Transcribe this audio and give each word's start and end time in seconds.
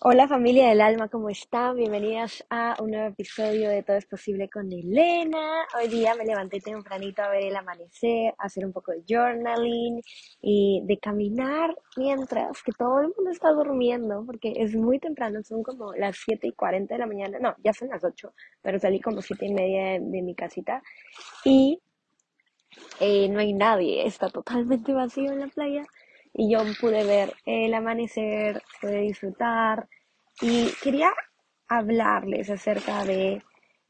Hola 0.00 0.28
familia 0.28 0.68
del 0.68 0.80
alma, 0.80 1.08
¿cómo 1.08 1.28
están? 1.28 1.74
Bienvenidas 1.74 2.46
a 2.50 2.76
un 2.80 2.92
nuevo 2.92 3.08
episodio 3.08 3.68
de 3.68 3.82
Todo 3.82 3.96
es 3.96 4.06
posible 4.06 4.48
con 4.48 4.72
Elena. 4.72 5.66
Hoy 5.76 5.88
día 5.88 6.14
me 6.14 6.24
levanté 6.24 6.60
tempranito 6.60 7.20
a 7.20 7.30
ver 7.30 7.42
el 7.42 7.56
amanecer, 7.56 8.32
a 8.38 8.46
hacer 8.46 8.64
un 8.64 8.72
poco 8.72 8.92
de 8.92 9.02
journaling 9.08 10.00
y 10.40 10.82
de 10.84 10.98
caminar 10.98 11.76
mientras 11.96 12.62
que 12.62 12.70
todo 12.70 13.00
el 13.00 13.08
mundo 13.08 13.32
está 13.32 13.50
durmiendo 13.50 14.22
porque 14.24 14.52
es 14.54 14.76
muy 14.76 15.00
temprano, 15.00 15.42
son 15.42 15.64
como 15.64 15.92
las 15.94 16.16
7 16.24 16.46
y 16.46 16.52
40 16.52 16.94
de 16.94 16.98
la 17.00 17.06
mañana, 17.08 17.38
no, 17.40 17.56
ya 17.64 17.72
son 17.72 17.88
las 17.88 18.04
8, 18.04 18.32
pero 18.62 18.78
salí 18.78 19.00
como 19.00 19.20
7 19.20 19.46
y 19.46 19.52
media 19.52 19.98
de, 19.98 20.22
mi 20.22 20.36
casita 20.36 20.80
y 21.44 21.80
eh, 23.00 23.28
no 23.28 23.40
hay 23.40 23.52
nadie, 23.52 24.06
está 24.06 24.28
totalmente 24.28 24.92
vacío 24.92 25.32
en 25.32 25.40
la 25.40 25.48
playa 25.48 25.84
y 26.34 26.52
yo 26.52 26.60
pude 26.80 27.04
ver 27.04 27.34
el 27.44 27.74
amanecer, 27.74 28.62
pude 28.80 29.00
disfrutar 29.00 29.88
y 30.40 30.68
quería 30.82 31.10
hablarles 31.68 32.50
acerca 32.50 33.04
de 33.04 33.42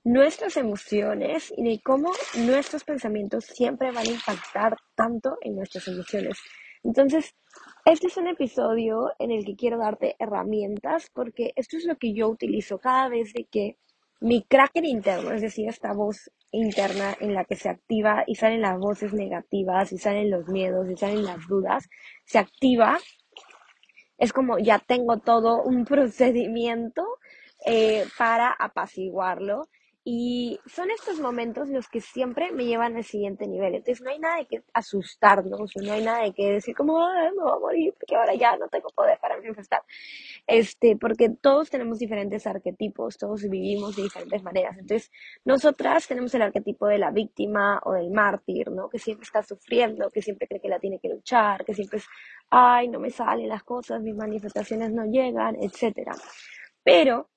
nuestras 0.04 0.56
emociones 0.56 1.52
y 1.56 1.64
de 1.64 1.80
cómo 1.82 2.12
nuestros 2.46 2.84
pensamientos 2.84 3.44
siempre 3.44 3.92
van 3.92 4.06
a 4.06 4.10
impactar 4.10 4.76
tanto 4.94 5.36
en 5.42 5.56
nuestras 5.56 5.86
emociones. 5.88 6.38
Entonces, 6.82 7.34
este 7.84 8.06
es 8.06 8.16
un 8.16 8.28
episodio 8.28 9.12
en 9.18 9.30
el 9.30 9.44
que 9.44 9.56
quiero 9.56 9.78
darte 9.78 10.16
herramientas 10.18 11.10
porque 11.12 11.52
esto 11.56 11.76
es 11.76 11.84
lo 11.84 11.96
que 11.96 12.14
yo 12.14 12.28
utilizo 12.28 12.78
cada 12.78 13.08
vez 13.08 13.32
de 13.34 13.44
que 13.44 13.76
mi 14.20 14.42
cracker 14.42 14.84
interno, 14.84 15.32
es 15.32 15.42
decir, 15.42 15.68
esta 15.68 15.92
voz 15.92 16.30
interna 16.50 17.16
en 17.20 17.34
la 17.34 17.44
que 17.44 17.56
se 17.56 17.68
activa 17.68 18.24
y 18.26 18.34
salen 18.34 18.62
las 18.62 18.78
voces 18.78 19.12
negativas 19.12 19.92
y 19.92 19.98
salen 19.98 20.30
los 20.30 20.48
miedos 20.48 20.88
y 20.90 20.96
salen 20.96 21.24
las 21.24 21.46
dudas, 21.46 21.88
se 22.24 22.38
activa. 22.38 22.98
Es 24.16 24.32
como 24.32 24.58
ya 24.58 24.78
tengo 24.78 25.18
todo 25.18 25.62
un 25.62 25.84
procedimiento 25.86 27.04
eh, 27.66 28.04
para 28.16 28.50
apaciguarlo 28.50 29.68
y 30.10 30.58
son 30.64 30.90
estos 30.90 31.20
momentos 31.20 31.68
los 31.68 31.86
que 31.86 32.00
siempre 32.00 32.50
me 32.50 32.64
llevan 32.64 32.96
al 32.96 33.04
siguiente 33.04 33.46
nivel. 33.46 33.74
Entonces 33.74 34.00
no 34.02 34.08
hay 34.08 34.18
nada 34.18 34.38
de 34.38 34.46
que 34.46 34.62
asustarnos, 34.72 35.70
no 35.76 35.92
hay 35.92 36.02
nada 36.02 36.22
de 36.22 36.32
que 36.32 36.50
decir 36.50 36.74
como, 36.74 37.06
Ay, 37.06 37.28
me 37.36 37.42
voy 37.42 37.52
a 37.52 37.58
morir 37.58 37.92
porque 37.92 38.16
ahora 38.16 38.34
ya 38.34 38.56
no 38.56 38.68
tengo 38.68 38.88
poder 38.88 39.18
para 39.20 39.36
manifestar. 39.36 39.82
Este, 40.46 40.96
porque 40.96 41.28
todos 41.28 41.68
tenemos 41.68 41.98
diferentes 41.98 42.46
arquetipos, 42.46 43.18
todos 43.18 43.42
vivimos 43.42 43.96
de 43.96 44.04
diferentes 44.04 44.42
maneras. 44.42 44.78
Entonces, 44.78 45.10
nosotras 45.44 46.08
tenemos 46.08 46.34
el 46.34 46.40
arquetipo 46.40 46.86
de 46.86 46.96
la 46.96 47.10
víctima 47.10 47.78
o 47.84 47.92
del 47.92 48.10
mártir, 48.10 48.70
¿no? 48.70 48.88
Que 48.88 48.98
siempre 48.98 49.24
está 49.24 49.42
sufriendo, 49.42 50.08
que 50.08 50.22
siempre 50.22 50.48
cree 50.48 50.62
que 50.62 50.70
la 50.70 50.78
tiene 50.78 51.00
que 51.00 51.10
luchar, 51.10 51.66
que 51.66 51.74
siempre 51.74 51.98
es, 51.98 52.06
ay, 52.48 52.88
no 52.88 52.98
me 52.98 53.10
salen 53.10 53.50
las 53.50 53.62
cosas, 53.62 54.00
mis 54.00 54.16
manifestaciones 54.16 54.90
no 54.90 55.04
llegan, 55.04 55.54
etcétera. 55.60 56.12
Pero 56.82 57.28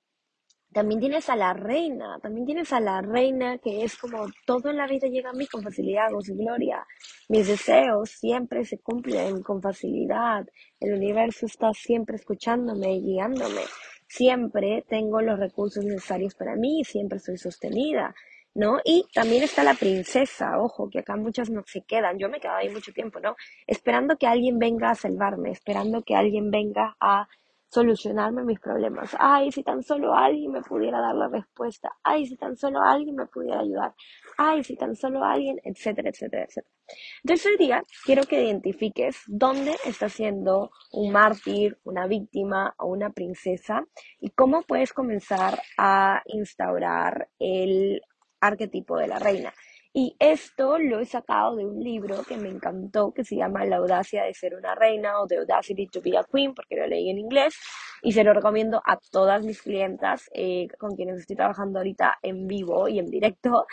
también 0.74 1.02
tienes 1.02 1.30
a 1.30 1.36
la 1.36 1.54
reina, 1.54 2.18
también 2.22 2.46
tienes 2.46 2.72
a 2.72 2.80
la 2.80 3.02
reina 3.02 3.58
que 3.58 3.84
es 3.84 3.98
como 3.98 4.26
todo 4.46 4.70
en 4.70 4.78
la 4.78 4.88
vida 4.88 5.08
llega 5.08 5.32
a 5.32 5.34
mí 5.34 5.46
con 5.48 5.62
facilidad, 5.62 6.12
con 6.12 6.22
su 6.22 6.36
gloria. 6.36 6.86
Mis 7.28 7.48
deseos 7.48 8.10
siempre 8.12 8.64
se 8.64 8.80
cumplen 8.80 9.44
con 9.44 9.62
facilidad. 9.62 10.48
El 10.80 10.94
universo 10.94 11.46
está 11.46 11.74
siempre 11.74 12.16
escuchándome 12.16 12.96
y 12.96 13.02
guiándome. 13.02 13.62
Siempre 14.08 14.86
tengo 14.88 15.22
los 15.22 15.40
recursos 15.40 15.84
necesarios 15.84 16.36
para 16.36 16.56
mí, 16.56 16.84
siempre 16.86 17.20
soy 17.20 17.38
sostenida. 17.38 18.16
¿no? 18.54 18.80
Y 18.84 19.06
también 19.14 19.44
está 19.44 19.64
la 19.64 19.76
princesa, 19.76 20.60
ojo, 20.60 20.90
que 20.90 21.00
acá 21.00 21.16
muchas 21.16 21.50
no 21.50 21.64
se 21.66 21.84
quedan, 21.84 22.18
yo 22.18 22.28
me 22.28 22.38
he 22.38 22.42
quedado 22.42 22.58
ahí 22.58 22.70
mucho 22.70 22.92
tiempo, 22.92 23.20
¿no? 23.22 23.38
Esperando 23.66 24.18
que 24.18 24.28
alguien 24.28 24.60
venga 24.60 24.92
a 24.92 24.96
salvarme, 24.96 25.52
esperando 25.52 26.02
que 26.02 26.16
alguien 26.16 26.52
venga 26.52 26.98
a 27.00 27.30
solucionarme 27.72 28.44
mis 28.44 28.60
problemas. 28.60 29.16
Ay, 29.18 29.52
si 29.52 29.64
tan 29.64 29.82
solo 29.82 30.14
alguien 30.14 30.52
me 30.52 30.62
pudiera 30.62 31.00
dar 31.00 31.16
la 31.16 31.30
respuesta. 31.30 31.90
Ay, 32.04 32.26
si 32.26 32.36
tan 32.36 32.58
solo 32.58 32.82
alguien 32.82 33.16
me 33.16 33.26
pudiera 33.28 33.62
ayudar. 33.62 33.94
Ay, 34.38 34.64
si 34.64 34.76
tan 34.76 34.96
solo 34.96 35.24
alguien, 35.24 35.58
etcétera, 35.64 36.10
etcétera, 36.10 36.44
etcétera. 36.44 36.76
Entonces 37.24 37.46
hoy 37.46 37.58
día 37.58 37.84
quiero 38.04 38.24
que 38.24 38.44
identifiques 38.44 39.24
dónde 39.28 39.76
estás 39.86 40.12
siendo 40.12 40.72
un 40.92 41.14
mártir, 41.14 41.80
una 41.86 42.08
víctima 42.08 42.76
o 42.78 42.88
una 42.88 43.12
princesa 43.12 43.86
y 44.20 44.32
cómo 44.32 44.64
puedes 44.64 44.92
comenzar 44.92 45.62
a 45.78 46.22
instaurar 46.26 47.30
el 47.40 48.02
arquetipo 48.42 48.98
de 48.98 49.08
la 49.08 49.20
reina. 49.20 49.54
Y 49.94 50.16
esto 50.20 50.80
lo 50.80 51.02
he 51.02 51.06
sacado 51.06 51.58
de 51.58 51.66
un 51.66 51.84
libro 51.84 52.24
que 52.24 52.38
me 52.38 52.48
encantó, 52.48 53.14
que 53.14 53.26
se 53.26 53.36
llama 53.36 53.66
La 53.66 53.78
audacia 53.78 54.24
de 54.24 54.34
ser 54.34 54.56
una 54.56 54.74
reina 54.74 55.20
o 55.20 55.28
The 55.28 55.40
Audacity 55.40 55.88
to 55.88 56.02
be 56.02 56.18
a 56.18 56.24
Queen, 56.24 56.54
porque 56.54 56.78
lo 56.78 56.88
leí 56.88 57.10
en 57.10 57.18
inglés 57.18 57.56
y 58.02 58.14
se 58.14 58.24
lo 58.24 58.34
recomiendo 58.34 58.82
a 58.86 58.98
todas 59.12 59.44
mis 59.46 59.62
clientas 59.62 60.30
eh, 60.34 60.68
con 60.80 60.96
quienes 60.96 61.20
estoy 61.20 61.36
trabajando 61.36 61.80
ahorita 61.80 62.20
en 62.22 62.48
vivo 62.48 62.88
y 62.88 63.00
en 63.00 63.08
directo. 63.08 63.66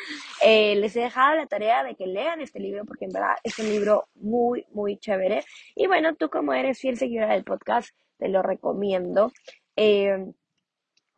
Eh, 0.45 0.75
les 0.77 0.97
he 0.97 1.01
dejado 1.01 1.37
la 1.37 1.47
tarea 1.47 1.85
de 1.85 1.95
que 1.95 2.07
lean 2.07 2.41
este 2.41 2.59
libro 2.59 2.85
porque 2.85 3.05
en 3.05 3.13
verdad 3.13 3.37
es 3.45 3.59
un 3.59 3.69
libro 3.69 4.09
muy, 4.17 4.67
muy 4.73 4.99
chévere. 4.99 5.45
Y 5.77 5.87
bueno, 5.87 6.17
tú 6.17 6.29
como 6.31 6.53
eres 6.53 6.81
fiel 6.81 6.97
seguidora 6.97 7.35
del 7.35 7.45
podcast, 7.45 7.91
te 8.19 8.29
lo 8.29 8.43
recomiendo. 8.43 9.33
Eh, 9.77 10.33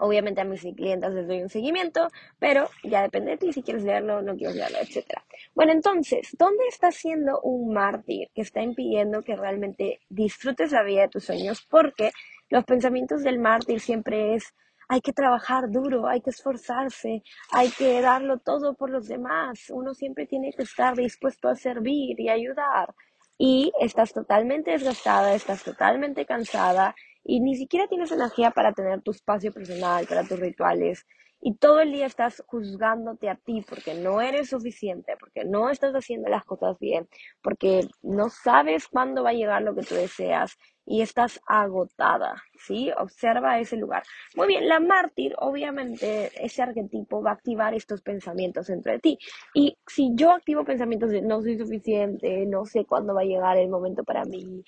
Obviamente 0.01 0.41
a 0.41 0.45
mis 0.45 0.63
clientes 0.63 1.13
les 1.13 1.29
doy 1.29 1.43
un 1.43 1.51
seguimiento, 1.51 2.09
pero 2.39 2.69
ya 2.83 3.03
depende 3.03 3.33
de 3.33 3.37
ti 3.37 3.53
si 3.53 3.63
quieres 3.63 3.85
leerlo, 3.85 4.23
no 4.23 4.35
quieres 4.35 4.57
leerlo, 4.57 4.79
etc. 4.79 5.21
Bueno, 5.55 5.73
entonces, 5.73 6.35
¿dónde 6.39 6.65
está 6.69 6.91
siendo 6.91 7.41
un 7.43 7.75
mártir 7.75 8.29
que 8.35 8.41
está 8.41 8.63
impidiendo 8.63 9.23
que 9.23 9.37
realmente 9.37 10.01
disfrutes 10.09 10.73
la 10.73 10.83
vida 10.83 11.03
de 11.03 11.09
tus 11.09 11.25
sueños? 11.25 11.67
Porque 11.69 12.13
los 12.49 12.65
pensamientos 12.65 13.23
del 13.23 13.39
mártir 13.39 13.81
siempre 13.81 14.35
es, 14.35 14.55
hay 14.89 15.03
que 15.03 15.13
trabajar 15.13 15.71
duro, 15.71 16.09
hay 16.09 16.23
que 16.23 16.31
esforzarse, 16.31 17.23
hay 17.53 17.69
que 17.69 18.01
darlo 18.01 18.39
todo 18.39 18.75
por 18.75 18.91
los 18.91 19.07
demás, 19.07 19.71
uno 19.71 19.95
siempre 19.95 20.27
tiene 20.27 20.53
que 20.53 20.63
estar 20.63 20.97
dispuesto 20.97 21.49
a 21.49 21.57
servir 21.57 22.19
y 22.19 22.29
ayudar. 22.29 22.95
Y 23.39 23.73
estás 23.81 24.13
totalmente 24.13 24.73
desgastada, 24.73 25.35
estás 25.35 25.63
totalmente 25.63 26.27
cansada 26.27 26.95
y 27.25 27.41
ni 27.41 27.57
siquiera 27.57 27.87
tienes 27.89 28.11
energía 28.13 28.51
para 28.51 28.73
tener 28.73 29.03
tu 29.03 29.11
espacio 29.11 29.53
personal, 29.53 30.07
para 30.07 30.25
tus 30.25 30.39
rituales, 30.39 31.07
y 31.43 31.55
todo 31.55 31.81
el 31.81 31.93
día 31.93 32.07
estás 32.07 32.43
juzgándote 32.47 33.31
a 33.31 33.35
ti 33.35 33.65
porque 33.67 33.95
no 33.95 34.21
eres 34.21 34.51
suficiente, 34.51 35.17
porque 35.19 35.45
no 35.45 35.71
estás 35.71 35.95
haciendo 35.95 36.29
las 36.29 36.45
cosas 36.45 36.79
bien, 36.79 37.09
porque 37.43 37.89
no 38.03 38.29
sabes 38.29 38.89
cuándo 38.89 39.23
va 39.23 39.31
a 39.31 39.35
llegar 39.35 39.63
lo 39.63 39.75
que 39.75 39.83
tú 39.83 39.95
deseas 39.95 40.59
y 40.85 41.03
estás 41.03 41.41
agotada, 41.47 42.35
¿sí? 42.67 42.91
Observa 42.99 43.61
ese 43.61 43.77
lugar. 43.77 44.03
Muy 44.35 44.49
bien, 44.49 44.69
la 44.69 44.81
mártir, 44.81 45.35
obviamente, 45.39 46.31
ese 46.45 46.63
arquetipo 46.63 47.23
va 47.23 47.31
a 47.31 47.35
activar 47.35 47.75
estos 47.75 48.03
pensamientos 48.03 48.67
dentro 48.67 48.93
de 48.93 48.99
ti. 48.99 49.19
Y 49.55 49.79
si 49.87 50.11
yo 50.15 50.33
activo 50.33 50.65
pensamientos 50.65 51.11
de 51.11 51.23
no 51.23 51.41
soy 51.43 51.57
suficiente, 51.57 52.45
no 52.47 52.65
sé 52.67 52.85
cuándo 52.85 53.15
va 53.15 53.23
a 53.23 53.25
llegar 53.25 53.57
el 53.57 53.69
momento 53.69 54.05
para 54.05 54.25
mí, 54.25 54.65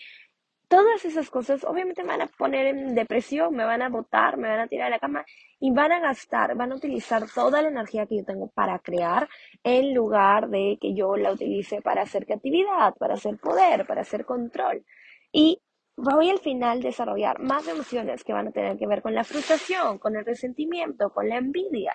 todas 0.72 1.04
esas 1.04 1.28
cosas 1.28 1.64
obviamente 1.64 2.02
me 2.02 2.08
van 2.08 2.22
a 2.22 2.26
poner 2.28 2.64
en 2.68 2.94
depresión, 2.94 3.54
me 3.54 3.66
van 3.66 3.82
a 3.82 3.90
botar, 3.90 4.38
me 4.38 4.48
van 4.48 4.60
a 4.60 4.66
tirar 4.66 4.86
de 4.86 4.92
la 4.92 4.98
cama 4.98 5.22
y 5.60 5.70
van 5.70 5.92
a 5.92 6.00
gastar, 6.00 6.56
van 6.56 6.72
a 6.72 6.76
utilizar 6.76 7.30
toda 7.30 7.60
la 7.60 7.68
energía 7.68 8.06
que 8.06 8.16
yo 8.16 8.24
tengo 8.24 8.48
para 8.48 8.78
crear 8.78 9.28
en 9.62 9.92
lugar 9.92 10.48
de 10.48 10.78
que 10.80 10.94
yo 10.94 11.14
la 11.18 11.32
utilice 11.32 11.82
para 11.82 12.00
hacer 12.00 12.24
creatividad, 12.24 12.94
para 12.94 13.14
hacer 13.14 13.36
poder, 13.36 13.86
para 13.86 14.00
hacer 14.00 14.24
control. 14.24 14.82
Y 15.30 15.60
voy 15.94 16.30
al 16.30 16.38
final 16.38 16.80
desarrollar 16.80 17.38
más 17.38 17.68
emociones 17.68 18.24
que 18.24 18.32
van 18.32 18.48
a 18.48 18.52
tener 18.52 18.78
que 18.78 18.86
ver 18.86 19.02
con 19.02 19.14
la 19.14 19.24
frustración, 19.24 19.98
con 19.98 20.16
el 20.16 20.24
resentimiento, 20.24 21.10
con 21.10 21.28
la 21.28 21.36
envidia. 21.36 21.94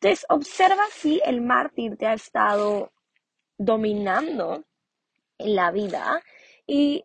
Entonces, 0.00 0.26
observa 0.30 0.82
si 0.90 1.22
el 1.24 1.42
mártir 1.42 1.96
te 1.96 2.06
ha 2.08 2.14
estado 2.14 2.90
dominando 3.56 4.64
en 5.38 5.54
la 5.54 5.70
vida 5.70 6.20
y 6.66 7.04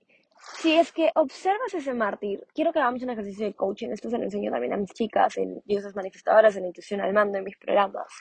si 0.58 0.76
es 0.76 0.92
que 0.92 1.12
observas 1.16 1.74
ese 1.74 1.94
mártir, 1.94 2.46
quiero 2.54 2.74
que 2.74 2.80
hagamos 2.80 3.04
un 3.04 3.12
ejercicio 3.12 3.46
de 3.46 3.54
coaching. 3.54 3.90
Esto 3.90 4.10
se 4.10 4.18
lo 4.18 4.24
enseño 4.24 4.52
también 4.52 4.74
a 4.74 4.78
mis 4.78 4.94
chicas 4.94 5.38
en 5.38 5.62
Diosas 5.66 5.96
Manifestadoras, 5.96 6.56
en 6.56 6.66
Intuición 6.66 7.02
al 7.02 7.14
Mando, 7.14 7.38
en 7.38 7.44
mis 7.44 7.58
programas. 7.58 8.12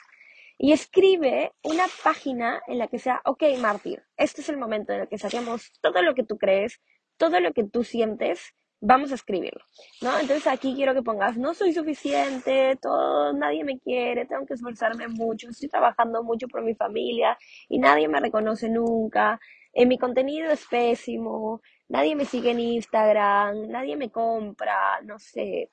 Y 0.57 0.71
escribe 0.73 1.51
una 1.63 1.85
página 2.03 2.61
en 2.67 2.77
la 2.77 2.87
que 2.87 2.99
sea, 2.99 3.21
ok, 3.25 3.43
mártir, 3.59 4.03
este 4.17 4.41
es 4.41 4.49
el 4.49 4.57
momento 4.57 4.93
en 4.93 5.01
el 5.01 5.07
que 5.07 5.17
saquemos 5.17 5.71
todo 5.81 6.03
lo 6.03 6.13
que 6.13 6.23
tú 6.23 6.37
crees, 6.37 6.79
todo 7.17 7.39
lo 7.39 7.51
que 7.53 7.63
tú 7.63 7.83
sientes, 7.83 8.53
vamos 8.79 9.11
a 9.11 9.15
escribirlo, 9.15 9.63
¿no? 10.01 10.19
Entonces 10.19 10.45
aquí 10.47 10.75
quiero 10.75 10.93
que 10.93 11.03
pongas, 11.03 11.37
no 11.37 11.53
soy 11.53 11.71
suficiente, 11.71 12.77
todo, 12.81 13.31
nadie 13.33 13.63
me 13.63 13.79
quiere, 13.79 14.25
tengo 14.25 14.45
que 14.45 14.55
esforzarme 14.55 15.07
mucho, 15.07 15.49
estoy 15.49 15.69
trabajando 15.69 16.23
mucho 16.23 16.47
por 16.47 16.63
mi 16.63 16.75
familia 16.75 17.37
y 17.69 17.79
nadie 17.79 18.07
me 18.07 18.19
reconoce 18.19 18.69
nunca, 18.69 19.39
en 19.73 19.87
mi 19.87 19.97
contenido 19.97 20.51
es 20.51 20.65
pésimo, 20.65 21.61
nadie 21.91 22.15
me 22.15 22.25
sigue 22.25 22.51
en 22.51 22.59
Instagram, 22.59 23.67
nadie 23.69 23.95
me 23.97 24.09
compra, 24.09 25.01
no 25.03 25.19
sé. 25.19 25.69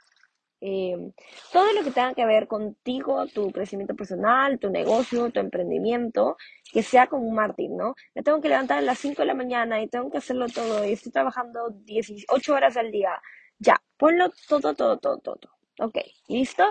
Em, 0.60 1.12
todo 1.52 1.72
lo 1.72 1.84
que 1.84 1.92
tenga 1.92 2.14
que 2.14 2.26
ver 2.26 2.48
contigo, 2.48 3.26
tu 3.28 3.52
crecimiento 3.52 3.94
personal, 3.94 4.58
tu 4.58 4.70
negocio, 4.70 5.30
tu 5.30 5.38
emprendimiento, 5.40 6.36
que 6.72 6.82
sea 6.82 7.06
como 7.06 7.28
un 7.28 7.34
mártir, 7.34 7.70
¿no? 7.70 7.94
Me 8.14 8.22
tengo 8.24 8.40
que 8.40 8.48
levantar 8.48 8.78
a 8.78 8.82
las 8.82 8.98
5 8.98 9.22
de 9.22 9.26
la 9.26 9.34
mañana 9.34 9.80
y 9.80 9.88
tengo 9.88 10.10
que 10.10 10.18
hacerlo 10.18 10.46
todo 10.48 10.84
y 10.84 10.92
estoy 10.92 11.12
trabajando 11.12 11.70
18 11.84 12.52
horas 12.52 12.76
al 12.76 12.90
día. 12.90 13.12
Ya, 13.60 13.80
ponlo 13.96 14.30
todo, 14.48 14.74
todo, 14.74 14.98
todo, 14.98 15.18
todo. 15.18 15.40
Ok, 15.80 15.98
¿listo? 16.28 16.64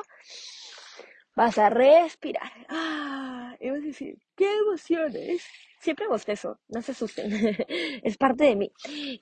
Vas 1.35 1.57
a 1.57 1.69
respirar. 1.69 2.51
Ah, 2.69 3.36
y 3.59 3.69
vas 3.69 3.79
a 3.79 3.85
decir, 3.85 4.17
¿qué 4.35 4.57
emociones? 4.57 5.45
Siempre 5.79 6.07
bostezo, 6.07 6.59
no 6.69 6.81
se 6.81 6.91
asusten, 6.91 7.31
es 8.03 8.17
parte 8.17 8.45
de 8.45 8.55
mí. 8.55 8.71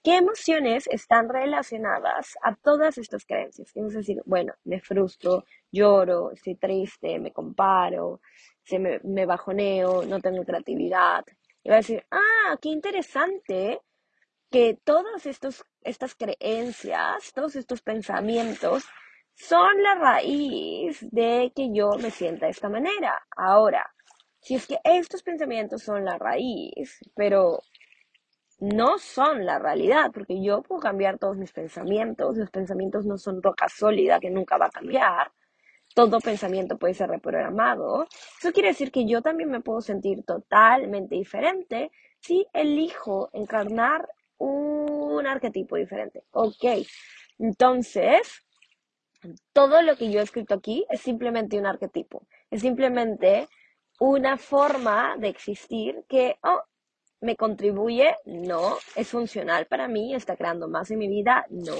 ¿Qué 0.03 0.17
emociones 0.17 0.87
están 0.89 1.27
relacionadas 1.29 2.37
a 2.41 2.55
todas 2.55 2.97
estas 2.97 3.25
creencias? 3.25 3.75
Y 3.75 3.81
vas 3.81 3.95
a 3.95 3.99
decir, 3.99 4.21
bueno, 4.25 4.53
me 4.63 4.79
frustro, 4.79 5.43
lloro, 5.71 6.31
estoy 6.31 6.55
triste, 6.55 7.19
me 7.19 7.33
comparo, 7.33 8.21
se 8.63 8.79
me, 8.79 8.99
me 9.03 9.25
bajoneo, 9.25 10.05
no 10.05 10.19
tengo 10.19 10.43
creatividad. 10.43 11.25
Y 11.63 11.69
vas 11.69 11.75
a 11.75 11.79
decir, 11.79 12.05
ah, 12.11 12.57
qué 12.61 12.69
interesante 12.69 13.81
que 14.51 14.77
todas 14.83 15.25
estos, 15.25 15.65
estas 15.81 16.15
creencias, 16.15 17.33
todos 17.33 17.55
estos 17.55 17.81
pensamientos 17.81 18.85
son 19.35 19.83
la 19.83 19.95
raíz 19.95 20.99
de 21.11 21.51
que 21.55 21.73
yo 21.73 21.91
me 21.99 22.11
sienta 22.11 22.45
de 22.45 22.51
esta 22.51 22.69
manera. 22.69 23.25
Ahora, 23.35 23.94
si 24.45 24.53
es 24.53 24.67
que 24.67 24.77
estos 24.83 25.23
pensamientos 25.23 25.81
son 25.81 26.05
la 26.05 26.19
raíz, 26.19 26.99
pero 27.15 27.63
no 28.59 28.99
son 28.99 29.43
la 29.43 29.57
realidad, 29.57 30.11
porque 30.13 30.39
yo 30.39 30.61
puedo 30.61 30.79
cambiar 30.79 31.17
todos 31.17 31.35
mis 31.35 31.51
pensamientos, 31.51 32.37
los 32.37 32.51
pensamientos 32.51 33.07
no 33.07 33.17
son 33.17 33.41
roca 33.41 33.67
sólida 33.69 34.19
que 34.19 34.29
nunca 34.29 34.59
va 34.59 34.67
a 34.67 34.69
cambiar, 34.69 35.31
todo 35.95 36.19
pensamiento 36.19 36.77
puede 36.77 36.93
ser 36.93 37.09
reprogramado, 37.09 38.05
eso 38.39 38.51
quiere 38.53 38.69
decir 38.69 38.91
que 38.91 39.07
yo 39.07 39.23
también 39.23 39.49
me 39.49 39.61
puedo 39.61 39.81
sentir 39.81 40.23
totalmente 40.23 41.15
diferente 41.15 41.89
si 42.19 42.45
elijo 42.53 43.31
encarnar 43.33 44.07
un 44.37 45.25
arquetipo 45.25 45.75
diferente. 45.75 46.23
Ok, 46.29 46.85
entonces, 47.39 48.45
todo 49.53 49.81
lo 49.81 49.95
que 49.95 50.11
yo 50.11 50.19
he 50.19 50.23
escrito 50.23 50.53
aquí 50.53 50.85
es 50.91 51.01
simplemente 51.01 51.57
un 51.57 51.65
arquetipo, 51.65 52.27
es 52.51 52.61
simplemente 52.61 53.47
una 53.99 54.37
forma 54.37 55.15
de 55.17 55.29
existir 55.29 56.03
que, 56.07 56.37
oh, 56.43 56.61
me 57.21 57.35
contribuye, 57.35 58.15
no, 58.25 58.77
es 58.95 59.09
funcional 59.09 59.65
para 59.67 59.87
mí, 59.87 60.13
está 60.13 60.35
creando 60.35 60.67
más 60.67 60.91
en 60.91 60.99
mi 60.99 61.07
vida, 61.07 61.45
no. 61.49 61.75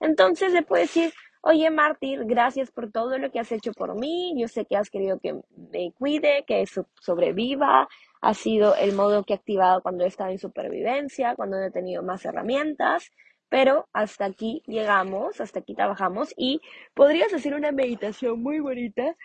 Entonces 0.00 0.52
se 0.52 0.62
puede 0.62 0.82
decir, 0.82 1.12
oye 1.42 1.70
Mártir, 1.70 2.24
gracias 2.24 2.70
por 2.70 2.90
todo 2.90 3.18
lo 3.18 3.30
que 3.30 3.40
has 3.40 3.52
hecho 3.52 3.72
por 3.72 3.98
mí, 3.98 4.34
yo 4.38 4.48
sé 4.48 4.66
que 4.66 4.76
has 4.76 4.90
querido 4.90 5.18
que 5.18 5.34
me 5.72 5.92
cuide, 5.92 6.44
que 6.46 6.64
sobreviva, 7.00 7.88
ha 8.20 8.34
sido 8.34 8.74
el 8.76 8.94
modo 8.94 9.24
que 9.24 9.32
he 9.32 9.36
activado 9.36 9.82
cuando 9.82 10.04
he 10.04 10.08
estado 10.08 10.30
en 10.30 10.38
supervivencia, 10.38 11.34
cuando 11.34 11.58
he 11.58 11.70
tenido 11.70 12.02
más 12.02 12.24
herramientas, 12.24 13.10
pero 13.48 13.88
hasta 13.92 14.26
aquí 14.26 14.62
llegamos, 14.66 15.40
hasta 15.40 15.60
aquí 15.60 15.74
trabajamos 15.74 16.32
y 16.36 16.60
podrías 16.94 17.32
hacer 17.32 17.54
una 17.54 17.72
meditación 17.72 18.42
muy 18.42 18.60
bonita. 18.60 19.16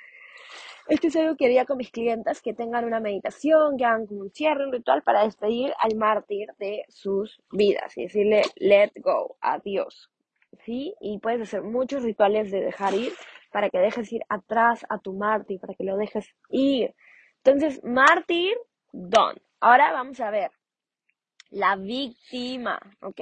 Esto 0.88 1.08
es 1.08 1.16
algo 1.16 1.36
que 1.36 1.46
haría 1.46 1.66
con 1.66 1.78
mis 1.78 1.90
clientes, 1.90 2.42
que 2.42 2.54
tengan 2.54 2.86
una 2.86 3.00
meditación, 3.00 3.76
que 3.78 3.86
hagan 3.86 4.06
como 4.06 4.22
un 4.22 4.32
cierre, 4.32 4.66
un 4.66 4.72
ritual 4.72 5.02
para 5.02 5.24
despedir 5.24 5.74
al 5.80 5.96
mártir 5.96 6.50
de 6.60 6.84
sus 6.90 7.42
vidas 7.52 7.98
y 7.98 8.04
decirle 8.04 8.44
let 8.58 8.92
go, 8.98 9.36
adiós. 9.42 10.12
¿Sí? 10.64 10.96
Y 11.02 11.20
puedes 11.20 11.42
hacer 11.42 11.64
muchos 11.64 12.04
rituales 12.04 12.52
de 12.52 12.62
dejar 12.62 12.94
ir 12.94 13.14
para 13.52 13.70
que 13.70 13.80
dejes 13.80 14.12
ir 14.14 14.22
atrás 14.30 14.86
a 14.90 15.00
tu 15.00 15.14
mártir, 15.14 15.60
para 15.60 15.74
que 15.74 15.84
lo 15.84 15.98
dejes 15.98 16.28
ir. 16.50 16.94
Entonces, 17.44 17.84
mártir, 17.84 18.56
done. 18.92 19.42
Ahora 19.60 19.92
vamos 19.92 20.20
a 20.20 20.30
ver 20.30 20.52
la 21.50 21.76
víctima, 21.76 22.80
¿ok? 23.02 23.22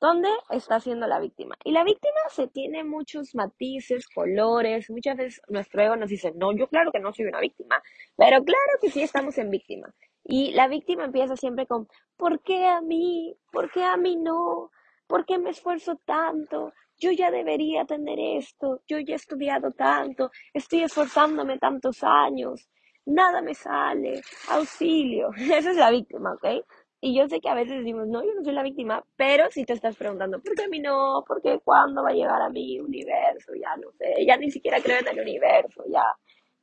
¿Dónde 0.00 0.28
está 0.50 0.78
siendo 0.78 1.08
la 1.08 1.18
víctima? 1.18 1.56
Y 1.64 1.72
la 1.72 1.82
víctima 1.82 2.20
se 2.30 2.46
tiene 2.46 2.84
muchos 2.84 3.34
matices, 3.34 4.06
colores. 4.08 4.88
Muchas 4.90 5.16
veces 5.16 5.42
nuestro 5.48 5.82
ego 5.82 5.96
nos 5.96 6.08
dice, 6.08 6.32
no, 6.36 6.52
yo 6.52 6.68
claro 6.68 6.92
que 6.92 7.00
no 7.00 7.12
soy 7.12 7.26
una 7.26 7.40
víctima, 7.40 7.82
pero 8.16 8.44
claro 8.44 8.72
que 8.80 8.90
sí 8.90 9.02
estamos 9.02 9.36
en 9.38 9.50
víctima. 9.50 9.92
Y 10.22 10.52
la 10.52 10.68
víctima 10.68 11.04
empieza 11.04 11.36
siempre 11.36 11.66
con, 11.66 11.88
¿por 12.16 12.40
qué 12.42 12.66
a 12.66 12.80
mí? 12.80 13.36
¿Por 13.50 13.72
qué 13.72 13.82
a 13.82 13.96
mí 13.96 14.14
no? 14.16 14.70
¿Por 15.08 15.26
qué 15.26 15.38
me 15.38 15.50
esfuerzo 15.50 15.96
tanto? 16.04 16.72
Yo 16.98 17.10
ya 17.12 17.30
debería 17.30 17.84
tener 17.84 18.18
esto, 18.20 18.82
yo 18.86 18.98
ya 18.98 19.14
he 19.14 19.16
estudiado 19.16 19.72
tanto, 19.72 20.30
estoy 20.52 20.82
esforzándome 20.82 21.58
tantos 21.58 22.02
años, 22.02 22.68
nada 23.06 23.40
me 23.40 23.54
sale, 23.54 24.20
auxilio. 24.50 25.30
Esa 25.36 25.70
es 25.70 25.76
la 25.76 25.90
víctima, 25.90 26.34
¿ok? 26.34 26.64
Y 27.00 27.16
yo 27.16 27.28
sé 27.28 27.40
que 27.40 27.48
a 27.48 27.54
veces 27.54 27.78
decimos, 27.78 28.08
no, 28.08 28.24
yo 28.24 28.34
no 28.34 28.42
soy 28.42 28.54
la 28.54 28.62
víctima, 28.62 29.04
pero 29.16 29.50
si 29.50 29.64
te 29.64 29.72
estás 29.72 29.96
preguntando, 29.96 30.40
¿por 30.40 30.54
qué 30.56 30.64
a 30.64 30.68
mí 30.68 30.80
no? 30.80 31.24
¿Por 31.26 31.40
qué 31.40 31.60
cuándo 31.62 32.02
va 32.02 32.10
a 32.10 32.12
llegar 32.12 32.42
a 32.42 32.50
mi 32.50 32.80
universo? 32.80 33.52
Ya 33.54 33.76
no 33.76 33.92
sé, 33.92 34.24
ya 34.26 34.36
ni 34.36 34.50
siquiera 34.50 34.80
creo 34.80 34.98
en 34.98 35.08
el 35.08 35.20
universo, 35.20 35.84
ya 35.88 36.02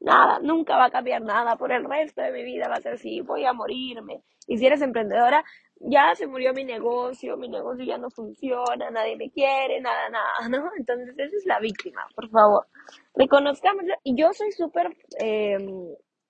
nada, 0.02 0.40
nunca 0.40 0.76
va 0.78 0.86
a 0.86 0.92
cambiar 0.92 1.22
nada 1.22 1.56
por 1.56 1.72
el 1.72 1.86
resto 1.86 2.22
de 2.22 2.32
mi 2.32 2.44
vida, 2.44 2.68
va 2.68 2.76
a 2.76 2.82
ser 2.82 2.94
así, 2.94 3.22
voy 3.22 3.46
a 3.46 3.54
morirme. 3.54 4.24
Y 4.48 4.58
si 4.58 4.66
eres 4.66 4.82
emprendedora, 4.82 5.44
ya 5.80 6.14
se 6.16 6.28
murió 6.28 6.54
mi 6.54 6.64
negocio, 6.66 7.38
mi 7.38 7.48
negocio 7.48 7.86
ya 7.86 7.98
no 7.98 8.10
funciona, 8.10 8.92
nadie 8.92 9.16
me 9.16 9.32
quiere, 9.32 9.80
nada, 9.82 10.10
nada, 10.10 10.50
¿no? 10.50 10.70
Entonces 10.78 11.16
esa 11.18 11.36
es 11.36 11.46
la 11.46 11.60
víctima, 11.60 12.06
por 12.14 12.30
favor. 12.30 12.68
Reconozcámoslo. 13.16 13.94
Y 14.04 14.16
yo 14.16 14.34
soy 14.34 14.52
súper, 14.52 14.96
eh, 15.20 15.58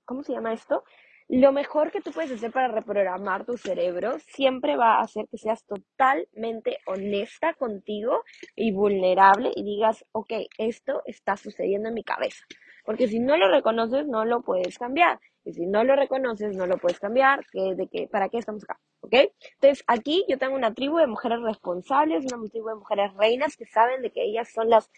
¿cómo 0.05 0.23
se 0.23 0.33
llama 0.33 0.53
esto? 0.53 0.83
Lo 1.27 1.51
mejor 1.51 1.91
que 1.91 2.01
tú 2.01 2.11
puedes 2.11 2.31
hacer 2.31 2.51
para 2.51 2.67
reprogramar 2.67 3.45
tu 3.45 3.57
cerebro 3.57 4.19
siempre 4.19 4.77
va 4.77 4.97
a 4.97 5.01
hacer 5.01 5.25
que 5.29 5.39
seas 5.39 5.65
totalmente 5.65 6.77
honesta 6.85 7.55
contigo 7.55 8.23
y 8.55 8.71
vulnerable 8.71 9.51
y 9.55 9.63
digas, 9.63 10.05
ok, 10.11 10.33
esto 10.59 11.01
está 11.05 11.35
sucediendo 11.35 11.89
en 11.89 11.95
mi 11.95 12.03
cabeza. 12.03 12.45
Porque 12.85 13.07
si 13.07 13.19
no 13.19 13.37
lo 13.37 13.49
reconoces, 13.49 14.05
no 14.05 14.23
lo 14.23 14.41
puedes 14.41 14.77
cambiar. 14.77 15.19
Y 15.43 15.53
si 15.53 15.65
no 15.65 15.83
lo 15.83 15.95
reconoces, 15.95 16.55
no 16.55 16.67
lo 16.67 16.77
puedes 16.77 16.99
cambiar. 16.99 17.43
¿De 17.53 17.87
qué? 17.91 18.07
¿Para 18.07 18.29
qué 18.29 18.37
estamos 18.37 18.63
acá? 18.63 18.79
¿Ok? 19.01 19.13
Entonces, 19.55 19.83
aquí 19.87 20.23
yo 20.27 20.37
tengo 20.37 20.55
una 20.55 20.73
tribu 20.75 20.97
de 20.97 21.07
mujeres 21.07 21.39
responsables, 21.41 22.31
una 22.31 22.47
tribu 22.49 22.69
de 22.69 22.75
mujeres 22.75 23.13
reinas 23.15 23.57
que 23.57 23.65
saben 23.65 24.03
de 24.03 24.11
que 24.11 24.23
ellas 24.23 24.51
son 24.53 24.69
las 24.69 24.91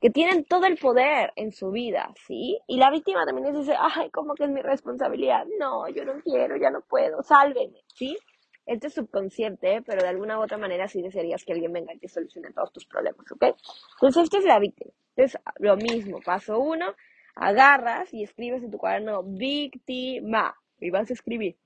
que 0.00 0.10
tienen 0.10 0.44
todo 0.44 0.66
el 0.66 0.76
poder 0.76 1.32
en 1.36 1.52
su 1.52 1.70
vida, 1.70 2.12
¿sí? 2.26 2.58
Y 2.66 2.78
la 2.78 2.90
víctima 2.90 3.24
también 3.24 3.54
dice, 3.54 3.74
ay, 3.78 4.10
¿cómo 4.10 4.34
que 4.34 4.44
es 4.44 4.50
mi 4.50 4.62
responsabilidad? 4.62 5.46
No, 5.58 5.88
yo 5.88 6.04
no 6.04 6.20
quiero, 6.22 6.56
ya 6.56 6.70
no 6.70 6.82
puedo, 6.82 7.22
sálvenme, 7.22 7.82
¿sí? 7.94 8.16
Este 8.66 8.88
es 8.88 8.94
subconsciente, 8.94 9.82
pero 9.82 10.02
de 10.02 10.08
alguna 10.08 10.38
u 10.38 10.42
otra 10.42 10.58
manera 10.58 10.88
sí 10.88 11.00
desearías 11.00 11.44
que 11.44 11.52
alguien 11.52 11.72
venga 11.72 11.94
y 11.94 11.98
te 11.98 12.08
solucione 12.08 12.52
todos 12.52 12.72
tus 12.72 12.84
problemas, 12.84 13.30
¿ok? 13.30 13.56
Entonces, 13.94 14.24
esta 14.24 14.38
es 14.38 14.44
la 14.44 14.58
víctima. 14.58 14.92
Entonces, 15.14 15.40
lo 15.58 15.76
mismo, 15.76 16.18
paso 16.20 16.58
uno, 16.58 16.94
agarras 17.36 18.12
y 18.12 18.24
escribes 18.24 18.62
en 18.64 18.70
tu 18.70 18.78
cuaderno 18.78 19.22
víctima 19.22 20.56
y 20.80 20.90
vas 20.90 21.10
a 21.10 21.14
escribir 21.14 21.56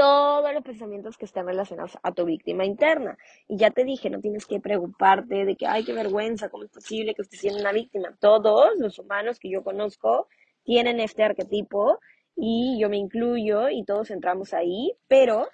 todos 0.00 0.54
los 0.54 0.62
pensamientos 0.62 1.18
que 1.18 1.26
están 1.26 1.46
relacionados 1.46 1.98
a 2.02 2.12
tu 2.12 2.24
víctima 2.24 2.64
interna. 2.64 3.18
Y 3.46 3.58
ya 3.58 3.70
te 3.70 3.84
dije, 3.84 4.08
no 4.08 4.18
tienes 4.18 4.46
que 4.46 4.58
preocuparte 4.58 5.44
de 5.44 5.56
que, 5.56 5.66
ay, 5.66 5.84
qué 5.84 5.92
vergüenza, 5.92 6.48
¿cómo 6.48 6.64
es 6.64 6.70
posible 6.70 7.12
que 7.14 7.20
estés 7.20 7.40
siendo 7.40 7.60
una 7.60 7.72
víctima? 7.72 8.16
Todos 8.18 8.78
los 8.78 8.98
humanos 8.98 9.38
que 9.38 9.50
yo 9.50 9.62
conozco 9.62 10.26
tienen 10.64 11.00
este 11.00 11.22
arquetipo 11.22 11.98
y 12.34 12.78
yo 12.80 12.88
me 12.88 12.96
incluyo 12.96 13.68
y 13.68 13.84
todos 13.84 14.10
entramos 14.10 14.54
ahí, 14.54 14.96
pero 15.06 15.48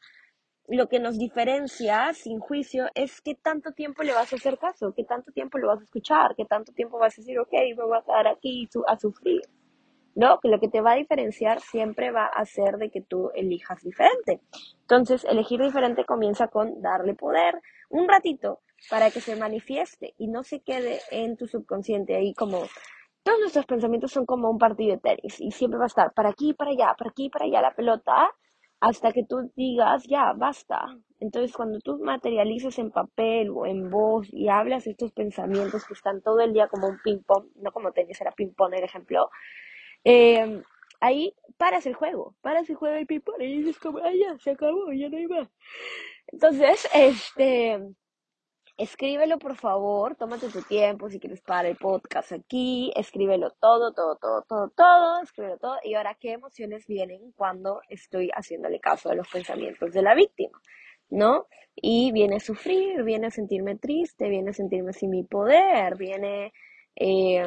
lo 0.69 0.89
que 0.89 1.01
nos 1.01 1.19
diferencia 1.19 2.13
sin 2.13 2.39
juicio 2.39 2.87
es 2.95 3.21
qué 3.23 3.35
tanto 3.35 3.73
tiempo 3.73 4.05
le 4.05 4.13
vas 4.13 4.33
a 4.33 4.37
hacer 4.37 4.59
caso, 4.59 4.95
qué 4.95 5.03
tanto 5.03 5.33
tiempo 5.33 5.59
lo 5.59 5.67
vas 5.67 5.81
a 5.81 5.85
escuchar, 5.85 6.37
qué 6.37 6.45
tanto 6.45 6.71
tiempo 6.73 7.01
vas 7.01 7.19
a 7.19 7.21
decir, 7.21 7.37
ok, 7.41 7.53
me 7.53 7.83
voy 7.83 7.99
a 7.99 8.03
quedar 8.03 8.29
aquí 8.29 8.69
a 8.87 8.97
sufrir. 8.97 9.43
¿No? 10.17 10.41
Lo 10.43 10.59
que 10.59 10.69
te 10.69 10.81
va 10.81 10.93
a 10.93 10.97
diferenciar 10.97 11.61
siempre 11.61 12.11
va 12.11 12.27
a 12.27 12.45
ser 12.47 12.79
de 12.79 12.91
que 12.91 13.03
tú 13.03 13.31
elijas 13.35 13.83
diferente. 13.83 14.41
Entonces, 14.81 15.25
elegir 15.25 15.61
diferente 15.61 16.05
comienza 16.05 16.49
con 16.49 16.81
darle 16.81 17.15
poder 17.15 17.61
un 17.91 18.09
ratito 18.09 18.61
para 18.91 19.11
que 19.11 19.21
se 19.21 19.37
manifieste 19.37 20.15
y 20.19 20.27
no 20.27 20.43
se 20.43 20.61
quede 20.61 20.99
en 21.11 21.37
tu 21.37 21.47
subconsciente 21.47 22.17
ahí 22.17 22.35
como 22.35 22.65
todos 23.23 23.41
nuestros 23.41 23.67
pensamientos 23.67 24.13
son 24.13 24.25
como 24.25 24.51
un 24.51 24.59
partido 24.59 24.93
de 24.93 25.01
tenis 25.01 25.41
y 25.41 25.51
siempre 25.51 25.79
va 25.79 25.85
a 25.85 25.89
estar 25.89 26.13
para 26.13 26.31
aquí, 26.31 26.55
para 26.55 26.71
allá, 26.71 26.95
para 26.97 27.11
aquí, 27.11 27.29
para 27.29 27.45
allá 27.45 27.61
la 27.61 27.75
pelota 27.75 28.31
hasta 28.81 29.13
que 29.13 29.25
tú 29.25 29.51
digas 29.57 30.05
ya, 30.07 30.33
basta. 30.35 30.97
Entonces, 31.19 31.53
cuando 31.55 31.79
tú 31.81 31.99
materializas 31.99 32.79
en 32.79 32.91
papel 32.91 33.51
o 33.51 33.67
en 33.67 33.91
voz 33.91 34.29
y 34.33 34.49
hablas 34.49 34.87
estos 34.87 35.13
pensamientos 35.13 35.85
que 35.87 35.95
están 35.95 36.21
todo 36.23 36.41
el 36.41 36.53
día 36.53 36.69
como 36.69 36.89
un 36.89 36.99
ping-pong, 37.03 37.47
no 37.57 37.73
como 37.73 37.93
tenis, 37.93 38.21
era 38.21 38.33
ping-pong 38.33 38.75
el 38.75 38.85
ejemplo, 38.85 39.31
eh, 40.09 40.63
ahí 41.01 41.35
paras 41.57 41.85
el 41.87 41.95
juego, 41.95 42.37
paras 42.41 42.71
el 42.71 42.77
juego 42.77 42.95
del 42.95 43.09
ping 43.09 43.21
y 43.41 43.59
dices 43.59 43.79
como, 43.81 43.99
ah, 43.99 44.13
ya, 44.13 44.39
se 44.39 44.53
acabó, 44.53 44.93
ya 44.93 45.09
no 45.09 45.17
hay 45.17 45.27
más. 45.27 45.49
Entonces, 46.29 46.89
este, 46.95 47.81
escríbelo 48.77 49.39
por 49.41 49.57
favor, 49.57 50.15
tómate 50.15 50.49
tu 50.49 50.63
tiempo 50.63 51.11
si 51.11 51.19
quieres 51.19 51.41
parar 51.41 51.67
el 51.67 51.77
podcast 51.77 52.31
aquí, 52.31 52.93
escríbelo 52.95 53.51
todo, 53.61 53.93
todo, 53.95 54.17
todo, 54.17 54.43
todo, 54.49 54.71
todo, 54.77 55.23
escríbelo 55.23 55.59
todo. 55.59 55.77
Y 55.83 55.95
ahora, 55.95 56.17
¿qué 56.21 56.35
emociones 56.35 56.87
vienen 56.87 57.33
cuando 57.33 57.81
estoy 57.89 58.31
haciéndole 58.33 58.79
caso 58.79 59.11
a 59.11 59.17
los 59.17 59.27
pensamientos 59.27 59.93
de 59.93 60.03
la 60.03 60.15
víctima? 60.15 60.61
¿No? 61.11 61.49
Y 61.75 62.13
viene 62.13 62.37
a 62.37 62.41
sufrir, 62.41 63.03
viene 63.03 63.27
a 63.27 63.31
sentirme 63.33 63.75
triste, 63.77 64.29
viene 64.29 64.51
a 64.51 64.55
sentirme 64.55 64.93
sin 64.93 65.11
mi 65.11 65.25
poder, 65.25 65.97
viene 65.97 66.53
eh, 66.95 67.45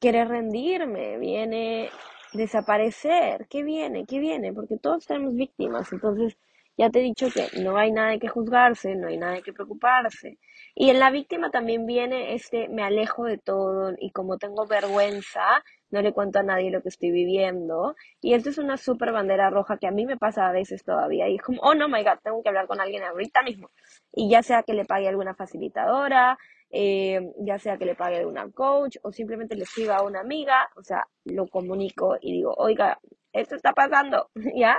querer 0.00 0.28
rendirme, 0.28 1.18
viene 1.18 1.90
desaparecer. 2.32 3.46
¿Qué 3.48 3.62
viene? 3.62 4.06
¿Qué 4.06 4.18
viene? 4.18 4.52
Porque 4.52 4.76
todos 4.78 5.06
tenemos 5.06 5.34
víctimas. 5.34 5.92
Entonces, 5.92 6.36
ya 6.78 6.90
te 6.90 7.00
he 7.00 7.02
dicho 7.02 7.28
que 7.30 7.48
no 7.62 7.78
hay 7.78 7.90
nada 7.90 8.18
que 8.18 8.28
juzgarse, 8.28 8.94
no 8.96 9.08
hay 9.08 9.16
nada 9.16 9.40
que 9.40 9.52
preocuparse. 9.52 10.38
Y 10.74 10.90
en 10.90 10.98
la 10.98 11.10
víctima 11.10 11.50
también 11.50 11.86
viene 11.86 12.34
este 12.34 12.68
me 12.68 12.82
alejo 12.82 13.24
de 13.24 13.38
todo 13.38 13.94
y 13.98 14.10
como 14.10 14.36
tengo 14.36 14.66
vergüenza, 14.66 15.64
no 15.90 16.02
le 16.02 16.12
cuento 16.12 16.40
a 16.40 16.42
nadie 16.42 16.70
lo 16.70 16.82
que 16.82 16.90
estoy 16.90 17.10
viviendo. 17.12 17.96
Y 18.20 18.34
esto 18.34 18.50
es 18.50 18.58
una 18.58 18.76
súper 18.76 19.12
bandera 19.12 19.48
roja 19.48 19.78
que 19.78 19.86
a 19.86 19.90
mí 19.90 20.04
me 20.04 20.18
pasa 20.18 20.48
a 20.48 20.52
veces 20.52 20.84
todavía. 20.84 21.28
Y 21.28 21.36
es 21.36 21.42
como, 21.42 21.62
oh 21.62 21.74
no, 21.74 21.88
my 21.88 22.02
God, 22.02 22.18
tengo 22.22 22.42
que 22.42 22.48
hablar 22.50 22.66
con 22.66 22.80
alguien 22.80 23.04
ahorita 23.04 23.42
mismo. 23.42 23.70
Y 24.12 24.28
ya 24.28 24.42
sea 24.42 24.62
que 24.62 24.74
le 24.74 24.84
pague 24.84 25.08
alguna 25.08 25.34
facilitadora, 25.34 26.38
eh, 26.70 27.20
ya 27.38 27.58
sea 27.58 27.78
que 27.78 27.86
le 27.86 27.94
pague 27.94 28.18
alguna 28.18 28.50
coach 28.52 28.96
o 29.02 29.12
simplemente 29.12 29.54
le 29.56 29.64
escriba 29.64 29.96
a 29.96 30.02
una 30.02 30.20
amiga, 30.20 30.68
o 30.76 30.82
sea, 30.82 31.06
lo 31.24 31.46
comunico 31.46 32.16
y 32.20 32.32
digo, 32.32 32.54
oiga, 32.56 32.98
esto 33.32 33.54
está 33.54 33.72
pasando, 33.72 34.30
¿ya? 34.54 34.78